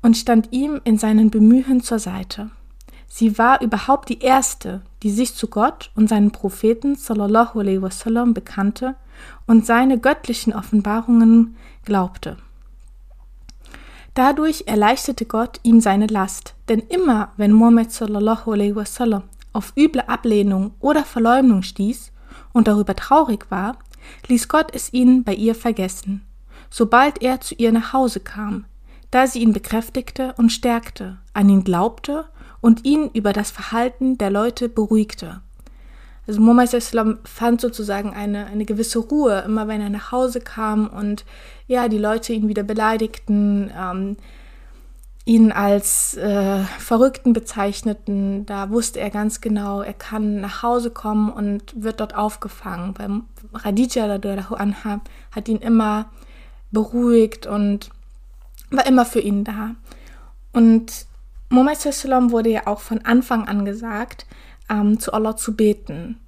und 0.00 0.16
stand 0.16 0.50
ihm 0.50 0.80
in 0.84 0.96
seinen 0.96 1.30
Bemühen 1.30 1.82
zur 1.82 1.98
Seite. 1.98 2.50
Sie 3.06 3.36
war 3.36 3.60
überhaupt 3.60 4.08
die 4.08 4.20
erste, 4.20 4.80
die 5.02 5.10
sich 5.10 5.34
zu 5.34 5.48
Gott 5.48 5.90
und 5.94 6.08
seinen 6.08 6.30
Propheten 6.30 6.96
sallallahu 6.96 7.60
alaihi 7.60 7.82
wasallam 7.82 8.32
bekannte 8.32 8.96
und 9.46 9.66
seine 9.66 9.98
göttlichen 9.98 10.54
Offenbarungen 10.54 11.56
glaubte. 11.84 12.38
Dadurch 14.18 14.64
erleichterte 14.66 15.26
Gott 15.26 15.60
ihm 15.62 15.80
seine 15.80 16.08
Last, 16.08 16.56
denn 16.68 16.80
immer 16.80 17.30
wenn 17.36 17.52
Muhammad 17.52 17.92
sallallahu 17.92 18.50
alaihi 18.50 18.74
wasallam 18.74 19.22
auf 19.52 19.72
üble 19.76 20.00
Ablehnung 20.08 20.72
oder 20.80 21.04
Verleumdung 21.04 21.62
stieß 21.62 22.10
und 22.52 22.66
darüber 22.66 22.96
traurig 22.96 23.48
war, 23.48 23.78
ließ 24.26 24.48
Gott 24.48 24.74
es 24.74 24.92
ihn 24.92 25.22
bei 25.22 25.34
ihr 25.34 25.54
vergessen, 25.54 26.26
sobald 26.68 27.22
er 27.22 27.40
zu 27.40 27.54
ihr 27.54 27.70
nach 27.70 27.92
Hause 27.92 28.18
kam, 28.18 28.64
da 29.12 29.28
sie 29.28 29.38
ihn 29.38 29.52
bekräftigte 29.52 30.34
und 30.36 30.50
stärkte, 30.50 31.18
an 31.32 31.48
ihn 31.48 31.62
glaubte 31.62 32.24
und 32.60 32.84
ihn 32.84 33.10
über 33.14 33.32
das 33.32 33.52
Verhalten 33.52 34.18
der 34.18 34.30
Leute 34.30 34.68
beruhigte. 34.68 35.42
Also 36.28 36.42
Muhammad 36.42 36.74
Islam 36.74 37.18
fand 37.24 37.62
sozusagen 37.62 38.12
eine, 38.12 38.46
eine 38.46 38.66
gewisse 38.66 38.98
Ruhe, 38.98 39.42
immer 39.46 39.66
wenn 39.66 39.80
er 39.80 39.88
nach 39.88 40.12
Hause 40.12 40.40
kam 40.40 40.86
und 40.86 41.24
ja, 41.66 41.88
die 41.88 41.96
Leute 41.96 42.34
ihn 42.34 42.48
wieder 42.48 42.64
beleidigten, 42.64 43.72
ähm, 43.74 44.18
ihn 45.24 45.52
als 45.52 46.18
äh, 46.18 46.58
Verrückten 46.78 47.32
bezeichneten. 47.32 48.44
Da 48.44 48.68
wusste 48.68 49.00
er 49.00 49.08
ganz 49.08 49.40
genau, 49.40 49.80
er 49.80 49.94
kann 49.94 50.42
nach 50.42 50.62
Hause 50.62 50.90
kommen 50.90 51.32
und 51.32 51.82
wird 51.82 52.00
dort 52.00 52.14
aufgefangen. 52.14 52.94
Weil 52.98 53.22
Khadija 53.62 54.04
anha 54.04 55.00
hat 55.30 55.48
ihn 55.48 55.58
immer 55.58 56.10
beruhigt 56.70 57.46
und 57.46 57.88
war 58.70 58.86
immer 58.86 59.06
für 59.06 59.20
ihn 59.20 59.44
da. 59.44 59.76
Und 60.52 61.06
Muhammad 61.48 61.82
wurde 62.30 62.50
ja 62.50 62.66
auch 62.66 62.80
von 62.80 63.02
Anfang 63.06 63.48
an 63.48 63.64
gesagt, 63.64 64.26
ähm, 64.68 64.98
zu 64.98 65.12
Allah 65.12 65.36
zu 65.36 65.54
beten. 65.54 66.18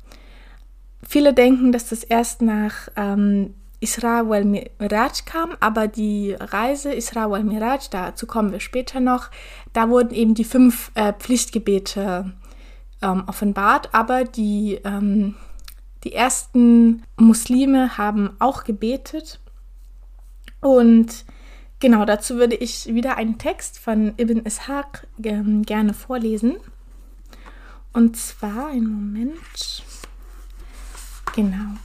viele 1.02 1.34
denken, 1.34 1.72
dass 1.72 1.88
das 1.88 2.04
erst 2.04 2.42
nach 2.42 2.88
ähm, 2.96 3.54
Isra 3.80 4.22
Miraj 4.22 5.24
kam, 5.24 5.56
aber 5.60 5.88
die 5.88 6.36
Reise 6.38 6.92
Isra 6.92 7.30
wal 7.30 7.44
Miraj, 7.44 7.88
dazu 7.90 8.26
kommen 8.26 8.52
wir 8.52 8.60
später 8.60 9.00
noch, 9.00 9.30
da 9.72 9.88
wurden 9.88 10.14
eben 10.14 10.34
die 10.34 10.44
fünf 10.44 10.92
äh, 10.94 11.14
Pflichtgebete 11.14 12.32
ähm, 13.02 13.24
offenbart, 13.26 13.94
aber 13.94 14.24
die, 14.24 14.80
ähm, 14.84 15.34
die 16.04 16.12
ersten 16.12 17.02
Muslime 17.16 17.96
haben 17.96 18.36
auch 18.38 18.64
gebetet 18.64 19.40
und 20.60 21.24
genau 21.80 22.04
dazu 22.04 22.36
würde 22.36 22.56
ich 22.56 22.94
wieder 22.94 23.16
einen 23.16 23.38
Text 23.38 23.78
von 23.78 24.12
Ibn 24.18 24.44
Ishaq 24.44 25.06
ähm, 25.24 25.62
gerne 25.62 25.94
vorlesen. 25.94 26.56
Und 27.92 28.16
zwar, 28.16 28.68
einen 28.68 28.92
Moment. 28.92 29.82
Genau. 31.34 31.76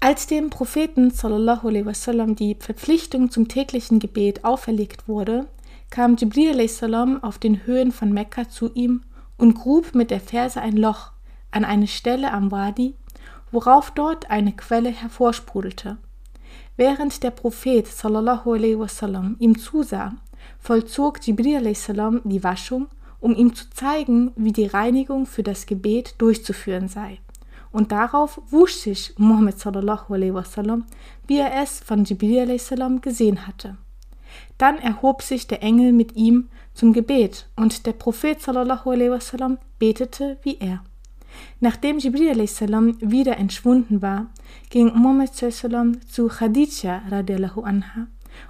Als 0.00 0.26
dem 0.26 0.50
Propheten 0.50 1.10
sallallahu 1.10 1.68
alaihi 1.68 1.86
wasallam 1.86 2.36
die 2.36 2.54
Verpflichtung 2.54 3.30
zum 3.30 3.48
täglichen 3.48 3.98
Gebet 3.98 4.44
auferlegt 4.44 5.08
wurde, 5.08 5.46
kam 5.90 6.16
Jibril 6.16 6.68
salam 6.68 7.22
auf 7.22 7.38
den 7.38 7.66
Höhen 7.66 7.92
von 7.92 8.12
Mekka 8.12 8.48
zu 8.48 8.70
ihm 8.74 9.02
und 9.36 9.54
grub 9.54 9.94
mit 9.94 10.10
der 10.10 10.20
Ferse 10.20 10.60
ein 10.60 10.76
Loch 10.76 11.12
an 11.50 11.64
eine 11.64 11.86
Stelle 11.86 12.32
am 12.32 12.50
Wadi, 12.50 12.94
worauf 13.50 13.90
dort 13.90 14.30
eine 14.30 14.52
Quelle 14.52 14.90
hervorsprudelte. 14.90 15.96
Während 16.76 17.22
der 17.22 17.30
Prophet 17.30 17.86
sallallahu 17.86 18.54
alaihi 18.54 18.78
wasallam 18.78 19.36
ihm 19.38 19.58
zusah, 19.58 20.12
vollzog 20.58 21.26
Jibril 21.26 21.74
salam 21.74 22.20
die 22.24 22.44
Waschung, 22.44 22.88
um 23.20 23.34
ihm 23.34 23.54
zu 23.54 23.68
zeigen, 23.70 24.32
wie 24.36 24.52
die 24.52 24.66
Reinigung 24.66 25.26
für 25.26 25.42
das 25.42 25.66
Gebet 25.66 26.14
durchzuführen 26.18 26.88
sei 26.88 27.18
und 27.76 27.92
darauf 27.92 28.40
wusch 28.50 28.72
sich 28.72 29.12
Muhammad 29.18 29.58
sallallahu 29.58 30.14
alaihi 30.14 30.32
wasallam, 30.32 30.86
wie 31.26 31.40
er 31.40 31.62
es 31.62 31.80
von 31.80 32.04
Jibril 32.04 32.40
alaihi 32.40 32.58
salam 32.58 33.02
gesehen 33.02 33.46
hatte. 33.46 33.76
Dann 34.56 34.78
erhob 34.78 35.20
sich 35.20 35.46
der 35.46 35.62
Engel 35.62 35.92
mit 35.92 36.16
ihm 36.16 36.48
zum 36.72 36.94
Gebet 36.94 37.50
und 37.54 37.84
der 37.84 37.92
Prophet 37.92 38.40
sallallahu 38.40 38.92
alaihi 38.92 39.10
wasallam 39.10 39.58
betete 39.78 40.38
wie 40.42 40.56
er. 40.58 40.82
Nachdem 41.60 41.98
Jibril 41.98 42.30
alaihi 42.30 42.46
salam 42.46 42.96
wieder 43.00 43.36
entschwunden 43.36 44.00
war, 44.00 44.28
ging 44.70 44.86
Muhammad 44.94 45.34
sallam 45.34 46.00
zu 46.08 46.28
Khadija 46.28 47.02
radiallahu 47.10 47.60
anha 47.60 48.06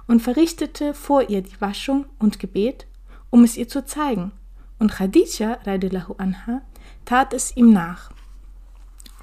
und 0.07 0.21
verrichtete 0.21 0.93
vor 0.93 1.29
ihr 1.29 1.41
die 1.41 1.59
Waschung 1.59 2.05
und 2.17 2.39
Gebet, 2.39 2.87
um 3.29 3.43
es 3.43 3.57
ihr 3.57 3.67
zu 3.67 3.83
zeigen. 3.83 4.31
Und 4.79 4.91
Khadija 4.91 5.59
radiallahu 5.65 6.15
anha 6.17 6.61
tat 7.05 7.33
es 7.33 7.55
ihm 7.55 7.73
nach. 7.73 8.11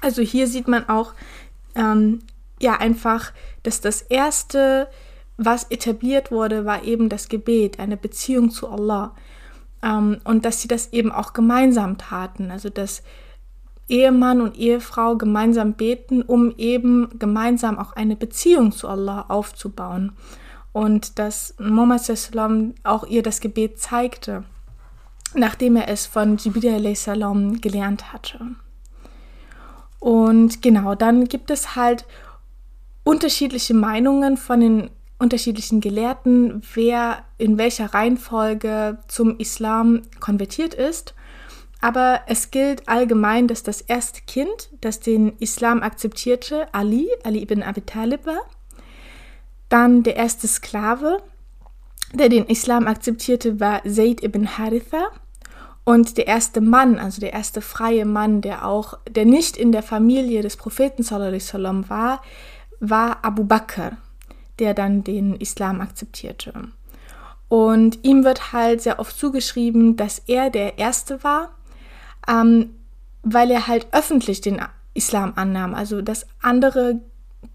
Also 0.01 0.21
hier 0.21 0.47
sieht 0.47 0.67
man 0.67 0.89
auch 0.89 1.13
ähm, 1.75 2.19
ja 2.59 2.77
einfach, 2.77 3.31
dass 3.63 3.81
das 3.81 4.01
erste, 4.01 4.87
was 5.37 5.65
etabliert 5.71 6.31
wurde, 6.31 6.65
war 6.65 6.83
eben 6.83 7.09
das 7.09 7.29
Gebet, 7.29 7.79
eine 7.79 7.97
Beziehung 7.97 8.49
zu 8.49 8.69
Allah. 8.69 9.15
Ähm, 9.81 10.19
und 10.23 10.45
dass 10.45 10.61
sie 10.61 10.67
das 10.67 10.91
eben 10.93 11.11
auch 11.11 11.33
gemeinsam 11.33 11.97
taten. 11.97 12.51
Also 12.51 12.69
dass 12.69 13.03
Ehemann 13.87 14.41
und 14.41 14.57
Ehefrau 14.57 15.15
gemeinsam 15.15 15.73
beten, 15.73 16.21
um 16.23 16.53
eben 16.57 17.19
gemeinsam 17.19 17.77
auch 17.77 17.93
eine 17.93 18.15
Beziehung 18.15 18.71
zu 18.71 18.87
Allah 18.87 19.25
aufzubauen. 19.27 20.13
Und 20.73 21.19
dass 21.19 21.55
Muhammad 21.59 22.01
auch 22.83 23.05
ihr 23.07 23.23
das 23.23 23.39
Gebet 23.39 23.79
zeigte, 23.79 24.43
nachdem 25.35 25.75
er 25.75 25.87
es 25.87 26.05
von 26.05 26.37
Jibril 26.37 26.81
gelernt 27.61 28.13
hatte. 28.13 28.39
Und 29.99 30.61
genau, 30.61 30.95
dann 30.95 31.25
gibt 31.25 31.49
es 31.49 31.75
halt 31.75 32.05
unterschiedliche 33.03 33.73
Meinungen 33.73 34.37
von 34.37 34.59
den 34.59 34.89
unterschiedlichen 35.17 35.81
Gelehrten, 35.81 36.61
wer 36.73 37.23
in 37.37 37.57
welcher 37.57 37.93
Reihenfolge 37.93 38.99
zum 39.07 39.37
Islam 39.37 40.01
konvertiert 40.19 40.73
ist. 40.73 41.15
Aber 41.81 42.21
es 42.27 42.51
gilt 42.51 42.87
allgemein, 42.89 43.47
dass 43.47 43.63
das 43.63 43.81
erste 43.81 44.21
Kind, 44.21 44.69
das 44.81 44.99
den 44.99 45.37
Islam 45.39 45.83
akzeptierte, 45.83 46.73
Ali, 46.73 47.09
Ali 47.23 47.41
ibn 47.41 47.63
Abi 47.63 47.81
Talib 47.81 48.25
war. 48.25 48.41
Dann 49.69 50.03
der 50.03 50.15
erste 50.15 50.47
Sklave, 50.47 51.21
der 52.13 52.29
den 52.29 52.45
Islam 52.45 52.87
akzeptierte, 52.87 53.59
war 53.59 53.83
Zayd 53.83 54.23
ibn 54.23 54.57
Haritha. 54.57 55.11
Und 55.85 56.17
der 56.17 56.25
erste 56.25 56.61
Mann, 56.61 56.97
also 56.97 57.21
der 57.21 57.33
erste 57.33 57.61
freie 57.61 58.05
Mann, 58.05 58.41
der 58.41 58.67
auch, 58.67 58.97
der 59.07 59.25
nicht 59.25 59.55
in 59.55 59.71
der 59.71 59.83
Familie 59.83 60.41
des 60.41 60.57
Propheten 60.57 61.03
sallam 61.03 61.89
war, 61.89 62.21
war 62.79 63.23
Abu 63.23 63.43
Bakr, 63.43 63.91
der 64.57 64.73
dann 64.73 65.03
den 65.03 65.35
Islam 65.35 65.81
akzeptierte. 65.81 66.53
Und 67.47 67.99
ihm 68.03 68.23
wird 68.23 68.51
halt 68.51 68.81
sehr 68.81 68.99
oft 68.99 69.17
zugeschrieben, 69.17 69.95
dass 69.95 70.19
er 70.25 70.49
der 70.49 70.79
Erste 70.79 71.23
war, 71.23 71.55
ähm, 72.27 72.71
weil 73.21 73.51
er 73.51 73.67
halt 73.67 73.87
öffentlich 73.91 74.41
den 74.41 74.59
Islam 74.95 75.33
annahm. 75.35 75.75
Also 75.75 76.01
dass 76.01 76.25
andere, 76.41 76.99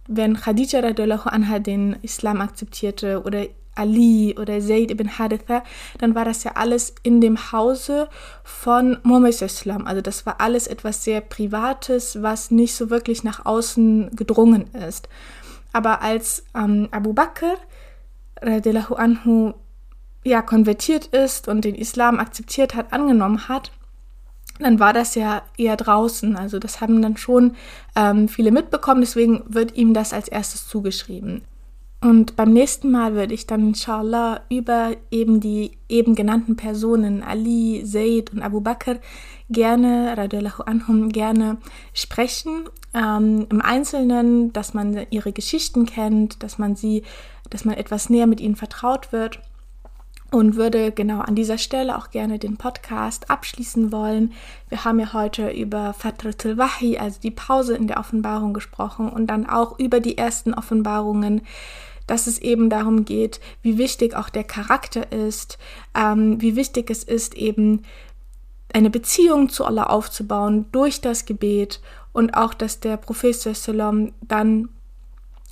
wenn 0.06 0.36
Khadija 0.36 0.80
radiallahu 0.80 1.28
anha 1.28 1.58
den 1.58 1.96
Islam 2.02 2.40
akzeptierte 2.40 3.24
oder 3.24 3.46
Ali 3.80 4.36
oder 4.38 4.60
Zayd 4.60 4.90
ibn 4.90 5.18
Haritha, 5.18 5.64
dann 5.98 6.14
war 6.14 6.24
das 6.24 6.44
ja 6.44 6.52
alles 6.54 6.94
in 7.02 7.20
dem 7.20 7.52
Hause 7.52 8.08
von 8.44 8.98
Muhammad 9.02 9.40
Islam. 9.40 9.86
Also 9.86 10.02
das 10.02 10.26
war 10.26 10.40
alles 10.40 10.66
etwas 10.66 11.02
sehr 11.02 11.20
Privates, 11.20 12.22
was 12.22 12.50
nicht 12.50 12.74
so 12.74 12.90
wirklich 12.90 13.24
nach 13.24 13.46
außen 13.46 14.14
gedrungen 14.14 14.66
ist. 14.88 15.08
Aber 15.72 16.02
als 16.02 16.44
ähm, 16.54 16.88
Abu 16.90 17.12
Bakr 17.12 17.56
radiallahu 18.42 18.94
anhu 18.94 19.54
ja 20.24 20.42
konvertiert 20.42 21.06
ist 21.06 21.48
und 21.48 21.64
den 21.64 21.74
Islam 21.74 22.18
akzeptiert 22.18 22.74
hat, 22.74 22.92
angenommen 22.92 23.48
hat, 23.48 23.72
dann 24.58 24.78
war 24.78 24.92
das 24.92 25.14
ja 25.14 25.42
eher 25.56 25.76
draußen. 25.76 26.36
Also 26.36 26.58
das 26.58 26.80
haben 26.80 27.00
dann 27.02 27.16
schon 27.16 27.56
ähm, 27.96 28.28
viele 28.28 28.50
mitbekommen, 28.50 29.00
deswegen 29.00 29.42
wird 29.46 29.76
ihm 29.76 29.94
das 29.94 30.12
als 30.12 30.28
erstes 30.28 30.68
zugeschrieben. 30.68 31.42
Und 32.02 32.34
beim 32.34 32.52
nächsten 32.52 32.90
Mal 32.90 33.14
würde 33.14 33.34
ich 33.34 33.46
dann 33.46 33.68
inshallah 33.68 34.40
über 34.48 34.96
eben 35.10 35.40
die 35.40 35.72
eben 35.88 36.14
genannten 36.14 36.56
Personen 36.56 37.22
Ali, 37.22 37.84
Zaid 37.84 38.32
und 38.32 38.40
Abu 38.42 38.62
Bakr 38.62 39.00
gerne, 39.50 40.16
radiallahu 40.16 40.62
anhum, 40.62 41.10
gerne 41.10 41.58
sprechen. 41.92 42.64
Ähm, 42.94 43.46
Im 43.50 43.60
Einzelnen, 43.60 44.52
dass 44.54 44.72
man 44.72 45.06
ihre 45.10 45.32
Geschichten 45.32 45.84
kennt, 45.84 46.42
dass 46.42 46.56
man 46.56 46.74
sie, 46.74 47.02
dass 47.50 47.66
man 47.66 47.76
etwas 47.76 48.08
näher 48.08 48.26
mit 48.26 48.40
ihnen 48.40 48.56
vertraut 48.56 49.12
wird 49.12 49.40
und 50.30 50.56
würde 50.56 50.92
genau 50.92 51.20
an 51.20 51.34
dieser 51.34 51.58
Stelle 51.58 51.98
auch 51.98 52.10
gerne 52.10 52.38
den 52.38 52.56
Podcast 52.56 53.30
abschließen 53.30 53.92
wollen. 53.92 54.32
Wir 54.68 54.84
haben 54.84 55.00
ja 55.00 55.12
heute 55.12 55.50
über 55.50 55.92
Fatratul 55.92 56.56
Wahi, 56.56 56.98
also 56.98 57.20
die 57.20 57.32
Pause 57.32 57.76
in 57.76 57.88
der 57.88 57.98
Offenbarung 57.98 58.54
gesprochen 58.54 59.08
und 59.10 59.26
dann 59.26 59.46
auch 59.46 59.78
über 59.78 60.00
die 60.00 60.16
ersten 60.16 60.54
Offenbarungen 60.54 61.42
dass 62.10 62.26
es 62.26 62.38
eben 62.38 62.70
darum 62.70 63.04
geht, 63.04 63.40
wie 63.62 63.78
wichtig 63.78 64.16
auch 64.16 64.30
der 64.30 64.42
Charakter 64.42 65.12
ist, 65.12 65.58
ähm, 65.94 66.40
wie 66.42 66.56
wichtig 66.56 66.90
es 66.90 67.04
ist, 67.04 67.34
eben 67.36 67.82
eine 68.72 68.90
Beziehung 68.90 69.48
zu 69.48 69.64
Allah 69.64 69.84
aufzubauen 69.84 70.66
durch 70.72 71.00
das 71.00 71.24
Gebet 71.24 71.80
und 72.12 72.34
auch, 72.34 72.52
dass 72.52 72.80
der 72.80 72.96
Prophet 72.96 73.36
Sallam 73.36 74.12
dann 74.26 74.70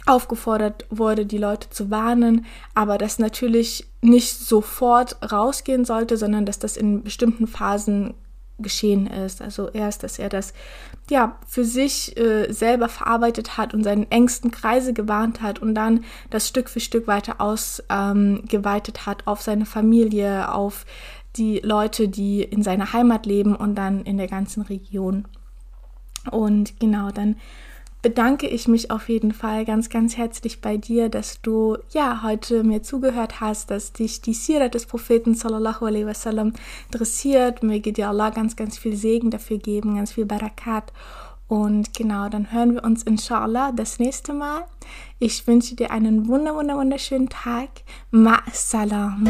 aufgefordert 0.04 0.84
wurde, 0.90 1.26
die 1.26 1.38
Leute 1.38 1.70
zu 1.70 1.90
warnen, 1.90 2.44
aber 2.74 2.98
dass 2.98 3.20
natürlich 3.20 3.86
nicht 4.00 4.36
sofort 4.36 5.16
rausgehen 5.30 5.84
sollte, 5.84 6.16
sondern 6.16 6.44
dass 6.44 6.58
das 6.58 6.76
in 6.76 7.04
bestimmten 7.04 7.46
Phasen 7.46 8.14
geschehen 8.58 9.06
ist. 9.06 9.40
Also 9.40 9.68
erst, 9.68 10.02
dass 10.02 10.18
er 10.18 10.28
das 10.28 10.54
ja 11.10 11.38
für 11.46 11.64
sich 11.64 12.16
äh, 12.18 12.52
selber 12.52 12.88
verarbeitet 12.88 13.56
hat 13.56 13.74
und 13.74 13.84
seinen 13.84 14.10
engsten 14.10 14.50
Kreise 14.50 14.92
gewarnt 14.92 15.40
hat 15.42 15.60
und 15.60 15.74
dann 15.74 16.04
das 16.30 16.48
Stück 16.48 16.68
für 16.68 16.80
Stück 16.80 17.06
weiter 17.06 17.40
ausgeweitet 17.40 18.98
ähm, 18.98 19.06
hat 19.06 19.26
auf 19.26 19.42
seine 19.42 19.66
Familie, 19.66 20.52
auf 20.52 20.84
die 21.36 21.60
Leute, 21.60 22.08
die 22.08 22.42
in 22.42 22.62
seiner 22.62 22.92
Heimat 22.92 23.26
leben 23.26 23.54
und 23.54 23.74
dann 23.74 24.02
in 24.02 24.16
der 24.16 24.28
ganzen 24.28 24.62
Region. 24.62 25.26
Und 26.30 26.78
genau, 26.80 27.10
dann 27.10 27.36
bedanke 28.02 28.46
ich 28.46 28.68
mich 28.68 28.90
auf 28.90 29.08
jeden 29.08 29.32
Fall 29.32 29.64
ganz, 29.64 29.90
ganz 29.90 30.16
herzlich 30.16 30.60
bei 30.60 30.76
dir, 30.76 31.08
dass 31.08 31.40
du 31.40 31.76
ja 31.90 32.22
heute 32.22 32.62
mir 32.62 32.82
zugehört 32.82 33.40
hast, 33.40 33.70
dass 33.70 33.92
dich 33.92 34.20
die 34.20 34.34
Sira 34.34 34.68
des 34.68 34.86
Propheten 34.86 35.34
sallallahu 35.34 35.86
alaihi 35.86 36.06
wasallam 36.06 36.52
interessiert. 36.92 37.62
Möge 37.62 37.92
dir 37.92 38.08
Allah 38.08 38.30
ganz, 38.30 38.56
ganz 38.56 38.78
viel 38.78 38.96
Segen 38.96 39.30
dafür 39.30 39.58
geben, 39.58 39.96
ganz 39.96 40.12
viel 40.12 40.26
Barakat. 40.26 40.92
Und 41.48 41.94
genau, 41.94 42.28
dann 42.28 42.52
hören 42.52 42.74
wir 42.74 42.84
uns 42.84 43.02
inshallah 43.02 43.72
das 43.72 43.98
nächste 43.98 44.34
Mal. 44.34 44.64
Ich 45.18 45.46
wünsche 45.46 45.74
dir 45.74 45.90
einen 45.90 46.28
wunder, 46.28 46.54
wunder, 46.54 46.76
wunderschönen 46.76 47.30
Tag. 47.30 47.70
Ma 48.10 48.42
salam. 48.52 49.24